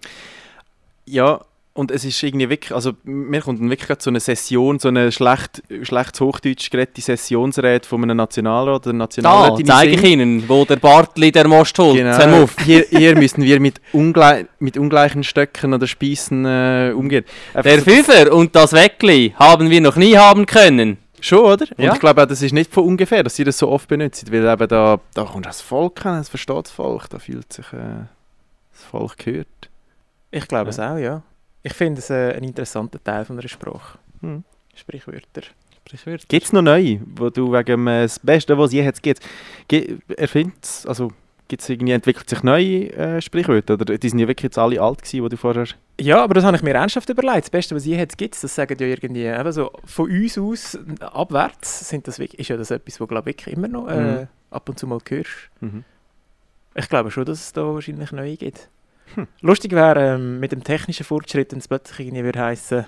[1.05, 1.41] Ja,
[1.75, 5.13] und es ist irgendwie wirklich, also mir kommt dann wirklich so eine Session, so eine
[5.13, 9.61] schlecht, schlecht Hochdeutsch geredete Sessionsrede von einem Nationalrat oder Da Nationalrätin.
[9.61, 10.03] im zeige ich.
[10.05, 11.97] Ihnen, wo der Bartli der Most holt.
[11.99, 12.49] Genau.
[12.65, 17.25] Hier, hier müssen wir mit, ungle mit ungleichen Stöcken oder Spießen äh, umgehen.
[17.53, 20.97] Einfach Der so- Pfiffer und das Weckli haben wir noch nie haben können.
[21.21, 21.67] Schon, oder?
[21.77, 21.93] Und Ja.
[21.93, 24.47] ich glaube auch, das ist nicht von ungefähr, dass sie das so oft benutzen, weil
[24.47, 28.05] eben da, da kommt das Volk hin, das versteht das Volk, da fühlt sich äh,
[28.77, 29.71] das Volk gehört.
[30.31, 30.71] Ich glaube Ja.
[30.71, 31.23] es auch, ja.
[31.63, 33.99] Ich finde es äh, ein interessanter Teil von einer Sprache.
[34.21, 34.45] Hm.
[34.75, 35.43] Sprichwörter.
[36.29, 39.21] Gibt es noch neue, wo du wegen äh, das Beste, was es je hat, gibt,
[39.69, 41.13] ge- erfindest, also
[41.49, 44.81] gibt es irgendwie, entwickelt sich neue äh, Sprichwörter, oder die sind ja wirklich jetzt alle
[44.83, 45.65] alt gewesen, die du vorher...
[46.01, 47.45] Ja, aber das habe ich mir ernsthaft überlegt.
[47.45, 50.77] Das Beste, was je jetzt gibt, das sagen ja irgendwie, eben so, von uns aus
[51.01, 54.29] abwärts sind das wirklich, ist ja das etwas, was glaube ich immer noch äh, Mhm.
[54.51, 55.31] ab und zu mal hörst.
[55.61, 55.85] Mhm.
[56.77, 58.69] Ich glaube schon, dass es da wahrscheinlich neue gibt.
[59.15, 59.27] Hm.
[59.41, 62.87] Lustig wäre ähm, mit dem technischen Fortschritt, wenn es plötzlich irgendwie würde heissen,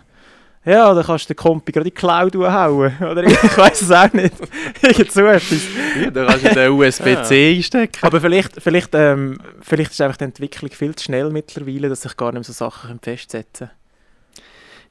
[0.64, 2.93] ja, da kannst du den Kompi gerade in die Cloud hauen.
[3.01, 4.34] Oder ich weiß es auch nicht.
[4.82, 5.62] Irgend so etwas.
[5.99, 7.99] Ja, da kannst du den USB-C einstecken.
[8.03, 12.16] Aber vielleicht, vielleicht, ähm, vielleicht ist einfach die Entwicklung viel zu schnell mittlerweile, dass sich
[12.16, 13.70] gar nicht mehr so Sachen können festsetzen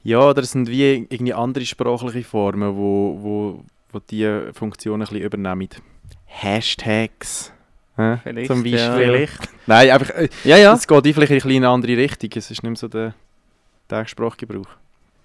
[0.02, 5.08] Ja, oder es sind wie irgendwie andere sprachliche Formen, wo, wo, wo diese Funktionen ein
[5.08, 5.68] bisschen übernehmen.
[6.24, 7.52] Hashtags.
[8.22, 8.78] Vielleicht, zum Beispiel.
[8.78, 8.96] ja.
[8.96, 9.48] Vielleicht.
[9.66, 10.72] Nein, einfach, äh, Ja, ja.
[10.72, 12.30] es geht vielleicht in ein bisschen in eine andere Richtung.
[12.34, 13.14] Es ist nicht mehr so der,
[13.90, 14.68] der Sprachgebrauch.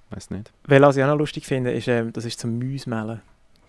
[0.10, 0.52] Weiß nicht.
[0.66, 3.22] Weil was ich auch noch lustig finde, ist, ähm, das ist zum Mäusmellen.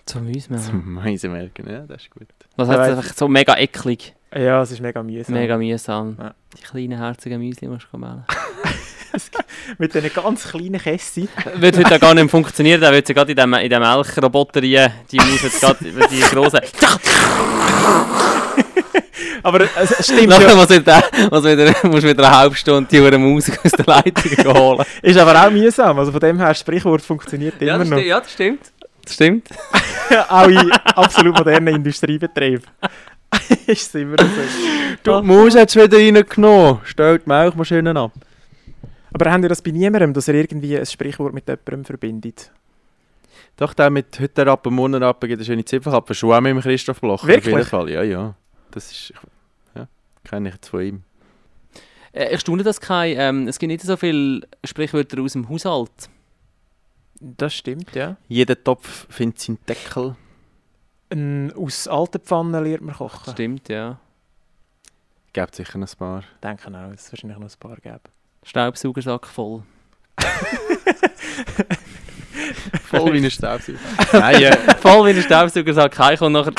[0.07, 0.61] Zum Mäusmeln.
[0.61, 2.27] Zum Mäusemelken, ja, das ist gut.
[2.57, 4.15] Was heißt einfach so mega eklig.
[4.35, 5.35] Ja, es ist mega mühsam.
[5.35, 6.17] Mega mühsam.
[6.19, 6.35] Ja.
[6.59, 8.25] Die kleinen herzigen Müsli musst du melden.
[9.79, 11.29] Mit diesen ganz kleinen Kässi.
[11.55, 14.61] Wird heute gar nicht mehr funktionieren, dann wird sie gerade in dem, in dem Melkroboter
[14.61, 16.61] rein, die Maus jetzt gerade, die große.
[19.43, 20.55] Aber es es stimmt Nachher ja.
[20.55, 24.85] muss wieder, muss wieder, musst wieder eine halbe Stunde die Musik aus der Leitung holen.
[25.03, 25.99] Ist aber auch mühsam.
[25.99, 27.99] Also von dem her, das Sprichwort funktioniert Ja, immer das noch.
[27.99, 28.73] ja, das stimmt.
[29.05, 29.49] Das stimmt.
[30.29, 32.65] auch in absolut modernen Industriebetrieben.
[33.67, 34.27] ist es immer so.
[35.03, 36.79] Du, die Maus hat es wieder reingenommen.
[36.85, 38.13] Stellt die Milchmaschine ab.
[39.13, 42.51] Aber haben ihr das bei niemandem, dass ihr irgendwie ein Sprichwort mit jemandem verbindet?
[43.57, 46.09] Doch, der mit heute Rappen, Monat Rappen gibt eine schöne Zipfel ab.
[46.13, 47.23] Schon auch mit dem Christoph Bloch.
[47.23, 47.55] Auf Wirklich?
[47.55, 48.35] jeden Fall, ja, ja.
[48.75, 49.11] Das ist...
[49.11, 49.17] ich-
[49.75, 49.87] Ja.
[50.25, 51.03] Kenne ich jetzt von ihm.
[52.13, 53.17] Äh, ich staune das kein.
[53.19, 56.09] Ähm, es gibt nicht so viele Sprichwörter aus dem Haushalt.
[57.21, 58.17] Das stimmt, ja.
[58.29, 60.17] Jeder Topf findet seinen Deckel.
[61.11, 63.33] Ein, aus alten Pfannen lernt man kochen.
[63.33, 63.99] Stimmt, ja.
[65.33, 66.21] Gibt sicher ein paar.
[66.21, 68.01] Ich denke auch, dass es wahrscheinlich noch ein paar gäbe.
[68.45, 69.63] Staubsaugersack voll.
[72.91, 73.79] Voll wie ein Staubsauger.
[74.13, 76.33] Nein, äh, Voll wie ein Staubsaugersack heimkommt.
[76.33, 76.53] Nachher,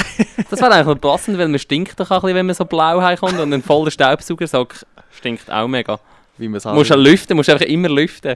[0.50, 3.02] das wäre eigentlich noch passend, weil man stinkt doch ein bisschen, wenn man so blau
[3.02, 3.40] heimkommt.
[3.40, 4.86] Und ein voller Staubsaugersack
[5.18, 6.00] stinkt auch mega.
[6.38, 8.36] wie man es Du musst ja lüften, musst einfach immer lüften.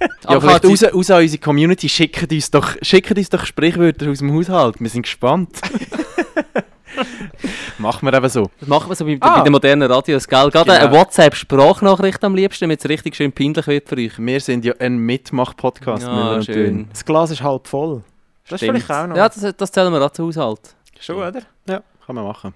[0.00, 3.44] Ja, Aber vielleicht halt- raus, raus an unsere Community, schickt uns, doch, schickt uns doch
[3.46, 4.80] Sprichwörter aus dem Haushalt.
[4.80, 5.50] Wir sind gespannt.
[7.78, 8.50] Machen wir eben so.
[8.60, 9.38] Das machen wir so bei, Ah.
[9.38, 10.50] bei den modernen Radios, gell?
[10.50, 10.84] Gerade Genau.
[10.86, 14.18] eine WhatsApp-Sprachnachricht am liebsten, damit es richtig schön peinlich wird für euch.
[14.18, 16.02] Wir sind ja ein Mitmach-Podcast.
[16.02, 16.88] Ja, schön.
[16.90, 18.02] Das Glas ist halb voll.
[18.48, 18.82] Das ist Stimmt.
[18.82, 19.16] vielleicht auch noch.
[19.16, 20.74] Ja, das, das zählen wir auch zu Haushalt.
[21.00, 21.42] Schon, oder?
[21.68, 22.54] Ja, kann man machen.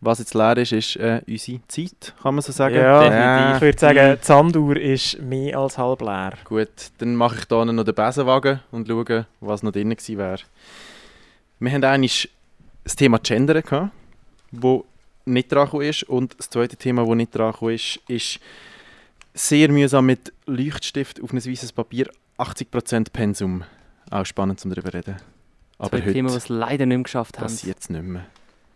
[0.00, 2.76] Was jetzt leer ist, ist äh, unsere Zeit, kann man so sagen.
[2.76, 6.34] Ja, ich würde sagen, die Sanduhr ist mehr als halb leer.
[6.44, 6.68] Gut,
[6.98, 10.38] dann mache ich hier noch den Besenwagen und schaue, was noch drin gewesen wäre.
[11.58, 12.30] Wir haben eigentlich
[12.88, 13.92] das Thema Gender gehabt,
[14.50, 14.86] wo
[15.26, 16.04] nicht dran ist.
[16.04, 18.40] Und das zweite Thema, das nicht dran ist, ist
[19.34, 23.64] sehr mühsam mit Leuchtstift auf ein weißes Papier, 80% Pensum.
[24.10, 25.16] Auch spannend, um darüber zu reden.
[25.78, 27.44] Aber heute die es leider nicht mehr geschafft haben.
[27.44, 28.24] passiert es nicht mehr.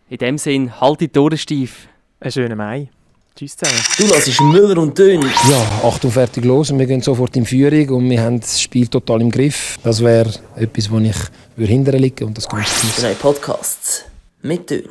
[0.09, 1.87] In dem Sinn, halt die Tore steif.
[2.19, 2.89] Einen schönen Mai.
[3.35, 3.79] Tschüss zusammen.
[3.97, 5.21] Du hörst Müller und Dön.
[5.21, 6.69] Ja, Achtung, fertig, los.
[6.69, 9.79] Und wir gehen sofort in Führung und wir haben das Spiel total im Griff.
[9.83, 11.15] Das wäre etwas, wo ich
[11.55, 13.01] würde hinterher liegen und das ganz geniessen.
[13.01, 14.05] Drei Podcasts
[14.43, 14.87] mit Dön.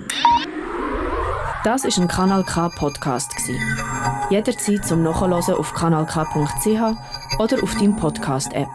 [1.65, 3.57] Das ist ein Kanal K Podcast gsi.
[4.31, 8.69] Jederzeit zum Nachhören auf kanalk.ch oder auf deinem Podcast App.